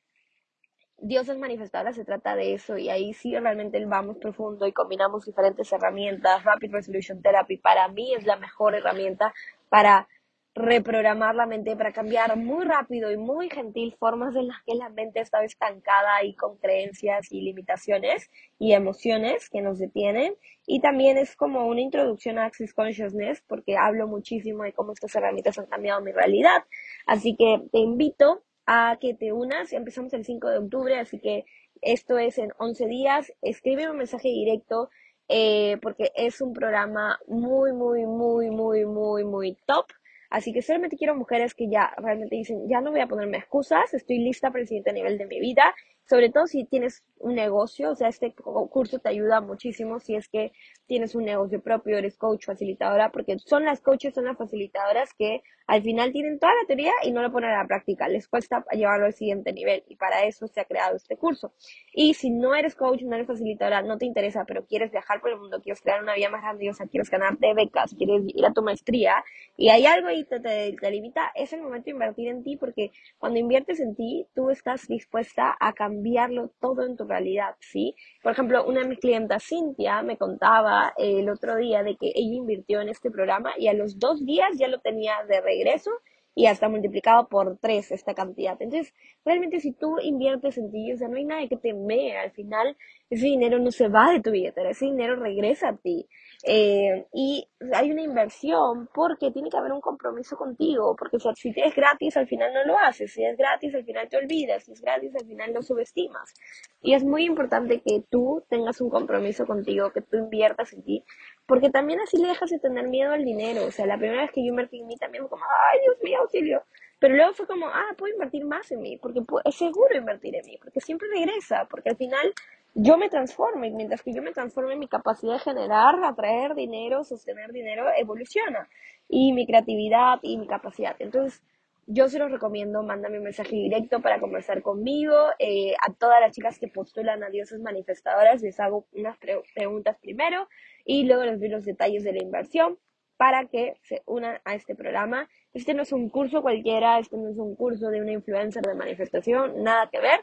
Dioses 1.03 1.39
manifestadoras 1.39 1.97
se 1.97 2.05
trata 2.05 2.37
de 2.37 2.53
eso 2.53 2.77
y 2.77 2.91
ahí 2.91 3.15
sí 3.15 3.35
realmente 3.35 3.83
vamos 3.87 4.19
profundo 4.19 4.67
y 4.67 4.73
combinamos 4.73 5.25
diferentes 5.25 5.73
herramientas. 5.73 6.45
Rapid 6.45 6.73
Resolution 6.73 7.23
Therapy 7.23 7.57
para 7.57 7.89
mí 7.89 8.15
es 8.15 8.27
la 8.27 8.37
mejor 8.37 8.75
herramienta 8.75 9.33
para 9.71 10.09
reprogramar 10.55 11.35
la 11.35 11.47
mente, 11.47 11.77
para 11.77 11.93
cambiar 11.93 12.37
muy 12.37 12.65
rápido 12.65 13.11
y 13.13 13.17
muy 13.17 13.49
gentil 13.49 13.95
formas 13.99 14.35
en 14.35 14.49
las 14.49 14.63
que 14.65 14.75
la 14.75 14.89
mente 14.89 15.21
estaba 15.21 15.45
estancada 15.45 16.25
y 16.25 16.35
con 16.35 16.59
creencias 16.59 17.31
y 17.31 17.41
limitaciones 17.41 18.31
y 18.59 18.73
emociones 18.73 19.49
que 19.49 19.63
nos 19.63 19.79
detienen. 19.79 20.35
Y 20.67 20.81
también 20.81 21.19
es 21.19 21.37
como 21.37 21.67
una 21.67 21.81
introducción 21.81 22.39
a 22.39 22.47
Access 22.47 22.75
Consciousness 22.75 23.43
porque 23.47 23.77
hablo 23.77 24.09
muchísimo 24.09 24.65
de 24.65 24.73
cómo 24.73 24.93
estas 24.93 25.15
herramientas 25.15 25.59
han 25.59 25.67
cambiado 25.67 26.01
mi 26.01 26.13
realidad. 26.13 26.65
Así 27.07 27.37
que 27.37 27.63
te 27.71 27.79
invito 27.79 28.43
a 28.67 28.99
que 29.01 29.15
te 29.15 29.33
unas. 29.33 29.73
Empezamos 29.73 30.13
el 30.15 30.25
5 30.25 30.49
de 30.49 30.59
octubre, 30.59 30.99
así 30.99 31.21
que 31.21 31.45
esto 31.81 32.19
es 32.19 32.39
en 32.39 32.53
11 32.59 32.87
días. 32.87 33.33
Escribe 33.41 33.91
un 33.91 33.99
mensaje 33.99 34.29
directo 34.29 34.91
eh, 35.29 35.79
porque 35.81 36.11
es 36.17 36.41
un 36.41 36.53
programa 36.53 37.21
muy, 37.29 37.73
muy, 37.73 38.05
muy, 38.05 38.51
muy, 38.51 38.85
muy, 38.85 39.25
muy 39.25 39.57
top. 39.65 39.87
Así 40.31 40.53
que 40.53 40.63
solamente 40.63 40.97
quiero 40.97 41.17
mujeres 41.17 41.55
que 41.55 41.69
ya 41.69 41.93
realmente 41.97 42.37
dicen, 42.37 42.69
ya 42.69 42.81
no 42.81 42.93
voy 42.93 43.01
a 43.01 43.09
ponerme 43.09 43.39
excusas, 43.39 43.93
estoy 43.93 44.19
lista 44.19 44.51
para 44.51 44.63
el 44.63 44.69
siguiente 44.69 44.93
nivel 44.93 45.19
de 45.19 45.27
mi 45.27 45.41
vida. 45.41 45.75
Sobre 46.09 46.31
todo 46.31 46.47
si 46.47 46.65
tienes 46.65 47.05
un 47.21 47.35
negocio, 47.35 47.91
o 47.91 47.95
sea, 47.95 48.09
este 48.09 48.35
curso 48.35 48.99
te 48.99 49.11
ayuda 49.11 49.41
muchísimo 49.41 50.01
si 50.01 50.15
es 50.15 50.29
que 50.29 50.53
tienes 50.87 51.15
un 51.15 51.25
negocio 51.25 51.61
propio, 51.63 51.99
eres 51.99 52.17
coach, 52.17 52.47
facilitadora, 52.47 53.13
porque 53.13 53.39
son 53.39 53.65
las 53.65 53.81
coaches, 53.81 54.15
son 54.15 54.25
las 54.25 54.37
facilitadoras 54.37 55.13
que 55.15 55.43
al 55.67 55.83
final 55.83 56.11
tienen 56.11 56.41
toda 56.41 56.53
la 56.61 56.67
teoría 56.67 56.93
y 57.05 57.13
no 57.13 57.23
lo 57.23 57.31
ponen 57.31 57.51
a 57.51 57.63
la 57.63 57.69
práctica, 57.69 58.09
les 58.09 58.27
cuesta 58.27 58.65
llevarlo 58.73 59.07
al 59.07 59.13
siguiente 59.13 59.53
nivel 59.53 59.85
y 59.87 59.97
para 59.97 60.25
eso 60.25 60.49
se 60.49 60.61
ha 60.61 60.65
creado 60.65 60.97
este 60.97 61.17
curso. 61.17 61.53
Y 61.93 62.15
si 62.15 62.31
no 62.31 62.55
eres 62.55 62.75
coach, 62.75 63.03
no 63.03 63.15
eres 63.15 63.29
facilitadora, 63.29 63.83
no 63.83 63.99
te 63.99 64.07
interesa, 64.07 64.45
pero 64.47 64.65
quieres 64.67 64.91
viajar 64.91 65.21
por 65.21 65.31
el 65.31 65.39
mundo, 65.39 65.61
quieres 65.63 65.81
crear 65.81 66.03
una 66.03 66.15
vida 66.15 66.31
más 66.31 66.43
grandiosa, 66.43 66.87
quieres 66.87 67.11
ganarte 67.11 67.55
becas, 67.55 67.95
quieres 67.95 68.23
ir 68.27 68.45
a 68.45 68.53
tu 68.53 68.63
maestría 68.63 69.23
y 69.57 69.69
hay 69.69 69.87
algo 69.87 70.09
ahí 70.09 70.25
que 70.25 70.41
te, 70.41 70.75
te 70.81 70.91
limita, 70.91 71.31
es 71.35 71.53
el 71.53 71.63
momento 71.63 71.85
de 71.85 71.91
invertir 71.93 72.29
en 72.29 72.43
ti 72.43 72.57
porque 72.57 72.91
cuando 73.19 73.39
inviertes 73.39 73.79
en 73.79 73.95
ti, 73.95 74.27
tú 74.35 74.51
estás 74.51 74.89
dispuesta 74.89 75.57
a 75.61 75.73
cambiarlo 75.73 76.51
todo 76.61 76.85
en 76.85 76.97
tu 76.97 77.07
realidad, 77.11 77.57
¿sí? 77.61 77.95
Por 78.23 78.33
ejemplo, 78.33 78.65
una 78.67 78.81
de 78.81 78.89
mis 78.89 79.01
clientas, 79.01 79.45
Cintia, 79.45 80.03
me 80.03 80.17
contaba 80.17 80.95
el 80.97 81.29
otro 81.29 81.57
día 81.57 81.83
de 81.83 81.97
que 81.97 82.13
ella 82.15 82.35
invirtió 82.37 82.81
en 82.81 82.89
este 82.89 83.11
programa 83.11 83.53
y 83.59 83.69
a 83.69 83.75
los 83.75 83.99
dos 83.99 84.25
días 84.25 84.51
ya 84.59 84.69
lo 84.69 84.81
tenía 84.81 85.17
de 85.29 85.43
regreso 85.43 85.91
y 86.35 86.47
hasta 86.47 86.69
multiplicado 86.69 87.29
por 87.29 87.59
tres 87.59 87.91
esta 87.91 88.15
cantidad. 88.15 88.57
Entonces, 88.61 88.95
realmente 89.25 89.61
si 89.61 89.73
tú 89.73 89.99
inviertes 90.01 90.59
en 90.59 90.71
ti, 90.71 90.93
o 90.93 90.97
sea, 90.97 91.09
no 91.09 91.17
hay 91.17 91.25
nada 91.25 91.43
que 91.43 91.57
te 91.57 91.71
temer. 91.71 92.17
Al 92.17 92.31
final, 92.31 92.77
ese 93.11 93.27
dinero 93.27 93.59
no 93.59 93.71
se 93.71 93.89
va 93.89 94.13
de 94.13 94.21
tu 94.21 94.31
billetera, 94.31 94.71
ese 94.71 94.87
dinero 94.87 95.17
regresa 95.17 95.71
a 95.71 95.77
ti. 95.77 96.09
Eh, 96.43 97.07
y 97.13 97.47
hay 97.75 97.91
una 97.91 98.03
inversión 98.03 98.89
porque 98.95 99.31
tiene 99.31 99.51
que 99.51 99.59
haber 99.59 99.73
un 99.73 99.81
compromiso 99.81 100.37
contigo, 100.37 100.97
porque 100.97 101.19
si 101.35 101.53
es 101.55 101.75
gratis 101.75 102.17
al 102.17 102.27
final 102.27 102.53
no 102.55 102.65
lo 102.65 102.79
haces, 102.79 103.13
si 103.13 103.25
es 103.25 103.37
gratis 103.37 103.75
al 103.75 103.85
final 103.85 104.09
te 104.09 104.17
olvidas, 104.17 104.65
si 104.65 104.73
es 104.73 104.81
gratis 104.81 105.15
al 105.15 105.27
final 105.27 105.53
lo 105.53 105.63
subestimas. 105.63 106.33
Y 106.81 106.95
es 106.95 107.05
muy 107.05 107.25
importante 107.25 107.83
que 107.83 108.03
tú 108.11 108.43
tengas 108.49 108.81
un 108.81 108.89
compromiso 108.89 109.47
contigo, 109.47 109.93
que 109.93 110.01
tú 110.01 110.17
inviertas 110.17 110.73
en 110.73 110.83
ti, 110.83 111.05
porque 111.47 111.69
también 111.69 112.01
así 112.01 112.17
le 112.17 112.29
dejas 112.29 112.51
de 112.51 112.59
tener 112.59 112.89
miedo 112.89 113.13
al 113.13 113.25
dinero. 113.25 113.67
O 113.67 113.71
sea, 113.71 113.85
la 113.87 113.99
primera 113.99 114.23
vez 114.23 114.31
que 114.33 114.43
yo 114.43 114.49
invertí 114.49 114.81
en 114.81 114.87
mí 114.87 114.97
también 114.97 115.25
fue 115.25 115.31
como, 115.31 115.45
ay 115.73 115.81
Dios 115.81 115.97
mío, 116.03 116.19
auxilio. 116.21 116.63
Pero 117.01 117.15
luego 117.17 117.33
fue 117.35 117.47
como, 117.47 117.67
ah, 117.67 117.95
puedo 117.97 118.13
invertir 118.13 118.45
más 118.45 118.71
en 118.73 118.81
mí, 118.81 118.99
porque 118.99 119.21
es 119.45 119.55
seguro 119.57 119.97
invertir 119.97 120.37
en 120.37 120.45
mí, 120.45 120.59
porque 120.63 120.81
siempre 120.81 121.09
regresa, 121.09 121.67
porque 121.71 121.91
al 121.91 121.97
final 121.97 122.33
yo 122.75 122.97
me 122.99 123.09
transformo 123.09 123.65
y 123.65 123.71
mientras 123.71 124.03
que 124.03 124.13
yo 124.13 124.23
me 124.23 124.33
transforme, 124.33 124.77
mi 124.77 124.89
capacidad 124.89 125.35
de 125.35 125.39
generar, 125.41 125.97
atraer 126.05 126.55
dinero, 126.55 127.05
sostener 127.05 127.53
dinero, 127.53 127.87
evoluciona. 127.97 128.69
Y 129.09 129.33
mi 129.33 129.47
creatividad 129.47 130.21
y 130.23 130.39
mi 130.39 130.47
capacidad. 130.47 130.95
Entonces, 131.01 131.43
yo 131.87 132.09
se 132.09 132.21
los 132.21 132.31
recomiendo, 132.31 132.85
mándame 132.85 133.19
un 133.19 133.25
mensaje 133.25 133.57
directo 133.57 134.01
para 134.01 134.21
conversar 134.21 134.63
conmigo. 134.63 135.15
Eh, 135.41 135.75
a 135.85 135.93
todas 135.93 136.21
las 136.21 136.33
chicas 136.33 136.59
que 136.59 136.69
postulan 136.69 137.25
a 137.25 137.31
dioses 137.31 137.61
manifestadoras 137.61 138.41
les 138.43 138.61
hago 138.61 138.87
unas 138.93 139.19
preguntas 139.19 139.97
primero 140.01 140.49
y 140.85 141.05
luego 141.05 141.25
les 141.25 141.41
doy 141.41 141.49
los 141.49 141.65
detalles 141.65 142.05
de 142.05 142.13
la 142.13 142.23
inversión 142.23 142.79
para 143.17 143.47
que 143.47 143.75
se 143.83 144.03
unan 144.07 144.39
a 144.45 144.55
este 144.55 144.77
programa. 144.77 145.29
Este 145.53 145.75
no 145.75 145.83
es 145.83 145.93
un 145.93 146.09
curso 146.09 146.43
cualquiera, 146.43 147.01
este 147.01 147.17
no 147.17 147.29
es 147.29 147.37
un 147.37 147.57
curso 147.57 147.91
de 147.91 148.01
una 148.01 148.13
influencer 148.13 148.63
de 148.63 148.75
manifestación, 148.77 149.65
nada 149.65 149.89
que 149.91 150.01
ver 150.01 150.21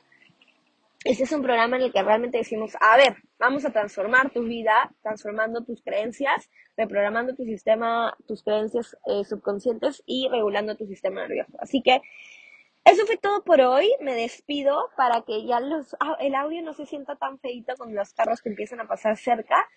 este 1.04 1.24
es 1.24 1.32
un 1.32 1.42
programa 1.42 1.78
en 1.78 1.84
el 1.84 1.94
que 1.94 2.02
realmente 2.02 2.40
decimos, 2.40 2.74
a 2.82 2.98
ver, 2.98 3.18
vamos 3.38 3.66
a 3.66 3.72
transformar 3.72 4.32
tu 4.32 4.44
vida, 4.44 4.92
transformando 5.02 5.64
tus 5.64 5.82
creencias, 5.84 6.50
reprogramando 6.76 7.36
tu 7.36 7.44
sistema, 7.44 8.16
tus 8.28 8.44
creencias 8.44 8.98
eh, 9.06 9.24
subconscientes 9.24 10.04
y 10.06 10.28
regulando 10.30 10.76
tu 10.76 10.86
sistema 10.88 11.22
nervioso. 11.22 11.54
Así 11.60 11.82
que 11.82 12.02
eso 12.84 13.06
fue 13.06 13.18
todo 13.18 13.44
por 13.44 13.62
hoy. 13.62 13.92
Me 14.02 14.16
despido 14.16 14.90
para 14.98 15.22
que 15.22 15.46
ya 15.46 15.60
los, 15.60 15.96
ah, 16.00 16.18
el 16.20 16.36
audio 16.36 16.62
no 16.64 16.74
se 16.74 16.86
sienta 16.86 17.16
tan 17.16 17.40
feito 17.40 17.76
con 17.76 17.94
los 17.94 18.14
carros 18.14 18.42
que 18.42 18.50
empiezan 18.50 18.80
a 18.80 18.88
pasar 18.88 19.18
cerca. 19.18 19.68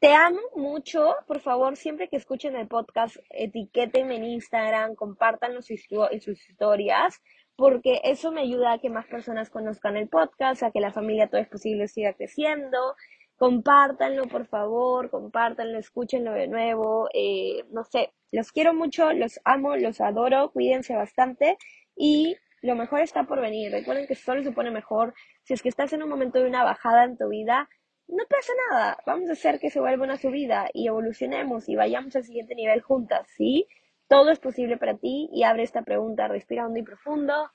Te 0.00 0.12
amo 0.12 0.40
mucho. 0.56 1.14
Por 1.26 1.40
favor, 1.40 1.76
siempre 1.76 2.08
que 2.08 2.16
escuchen 2.16 2.56
el 2.56 2.66
podcast, 2.66 3.16
etiquétenme 3.30 4.16
en 4.16 4.24
Instagram, 4.24 4.96
compártanlo 4.96 5.58
en 5.58 6.20
sus 6.20 6.48
historias 6.48 7.22
porque 7.56 8.00
eso 8.04 8.32
me 8.32 8.42
ayuda 8.42 8.72
a 8.72 8.78
que 8.78 8.90
más 8.90 9.06
personas 9.06 9.50
conozcan 9.50 9.96
el 9.96 10.08
podcast, 10.08 10.62
a 10.62 10.70
que 10.70 10.80
la 10.80 10.92
familia 10.92 11.28
Todo 11.28 11.40
es 11.40 11.48
Posible 11.48 11.88
siga 11.88 12.12
creciendo. 12.14 12.96
Compártanlo, 13.36 14.26
por 14.26 14.46
favor, 14.46 15.10
compártanlo, 15.10 15.78
escúchenlo 15.78 16.32
de 16.32 16.48
nuevo. 16.48 17.08
Eh, 17.14 17.64
no 17.70 17.84
sé, 17.84 18.12
los 18.32 18.52
quiero 18.52 18.74
mucho, 18.74 19.12
los 19.12 19.40
amo, 19.44 19.76
los 19.76 20.00
adoro, 20.00 20.50
cuídense 20.52 20.94
bastante 20.96 21.58
y 21.96 22.36
lo 22.62 22.74
mejor 22.76 23.00
está 23.00 23.24
por 23.24 23.40
venir. 23.40 23.72
Recuerden 23.72 24.06
que 24.06 24.14
solo 24.14 24.42
se 24.42 24.52
pone 24.52 24.70
mejor. 24.70 25.14
Si 25.44 25.54
es 25.54 25.62
que 25.62 25.68
estás 25.68 25.92
en 25.92 26.02
un 26.02 26.08
momento 26.08 26.38
de 26.38 26.48
una 26.48 26.64
bajada 26.64 27.04
en 27.04 27.16
tu 27.16 27.28
vida, 27.28 27.68
no 28.08 28.24
pasa 28.28 28.52
nada. 28.70 28.98
Vamos 29.06 29.28
a 29.30 29.32
hacer 29.34 29.58
que 29.58 29.70
se 29.70 29.80
vuelva 29.80 30.04
una 30.04 30.16
subida 30.16 30.68
y 30.72 30.88
evolucionemos 30.88 31.68
y 31.68 31.76
vayamos 31.76 32.16
al 32.16 32.24
siguiente 32.24 32.54
nivel 32.54 32.80
juntas, 32.82 33.26
¿sí? 33.36 33.66
Todo 34.08 34.30
es 34.30 34.38
posible 34.38 34.76
para 34.76 34.96
ti 34.96 35.28
y 35.32 35.44
abre 35.44 35.62
esta 35.62 35.82
pregunta, 35.82 36.28
respira 36.28 36.66
hondo 36.66 36.78
y 36.78 36.82
profundo. 36.82 37.50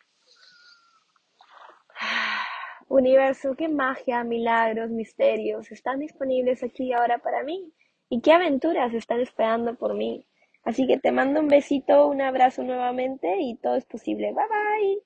Universo, 2.87 3.55
qué 3.55 3.69
magia, 3.69 4.23
milagros, 4.23 4.89
misterios 4.89 5.71
están 5.71 5.99
disponibles 5.99 6.63
aquí 6.63 6.85
y 6.85 6.93
ahora 6.93 7.19
para 7.19 7.43
mí 7.43 7.71
y 8.09 8.21
qué 8.21 8.33
aventuras 8.33 8.93
están 8.93 9.19
esperando 9.19 9.75
por 9.75 9.93
mí. 9.93 10.25
Así 10.63 10.87
que 10.87 10.97
te 10.97 11.11
mando 11.11 11.39
un 11.39 11.47
besito, 11.47 12.07
un 12.07 12.21
abrazo 12.21 12.63
nuevamente 12.63 13.37
y 13.39 13.55
todo 13.57 13.75
es 13.75 13.85
posible. 13.85 14.33
Bye 14.33 14.47
bye. 14.47 15.03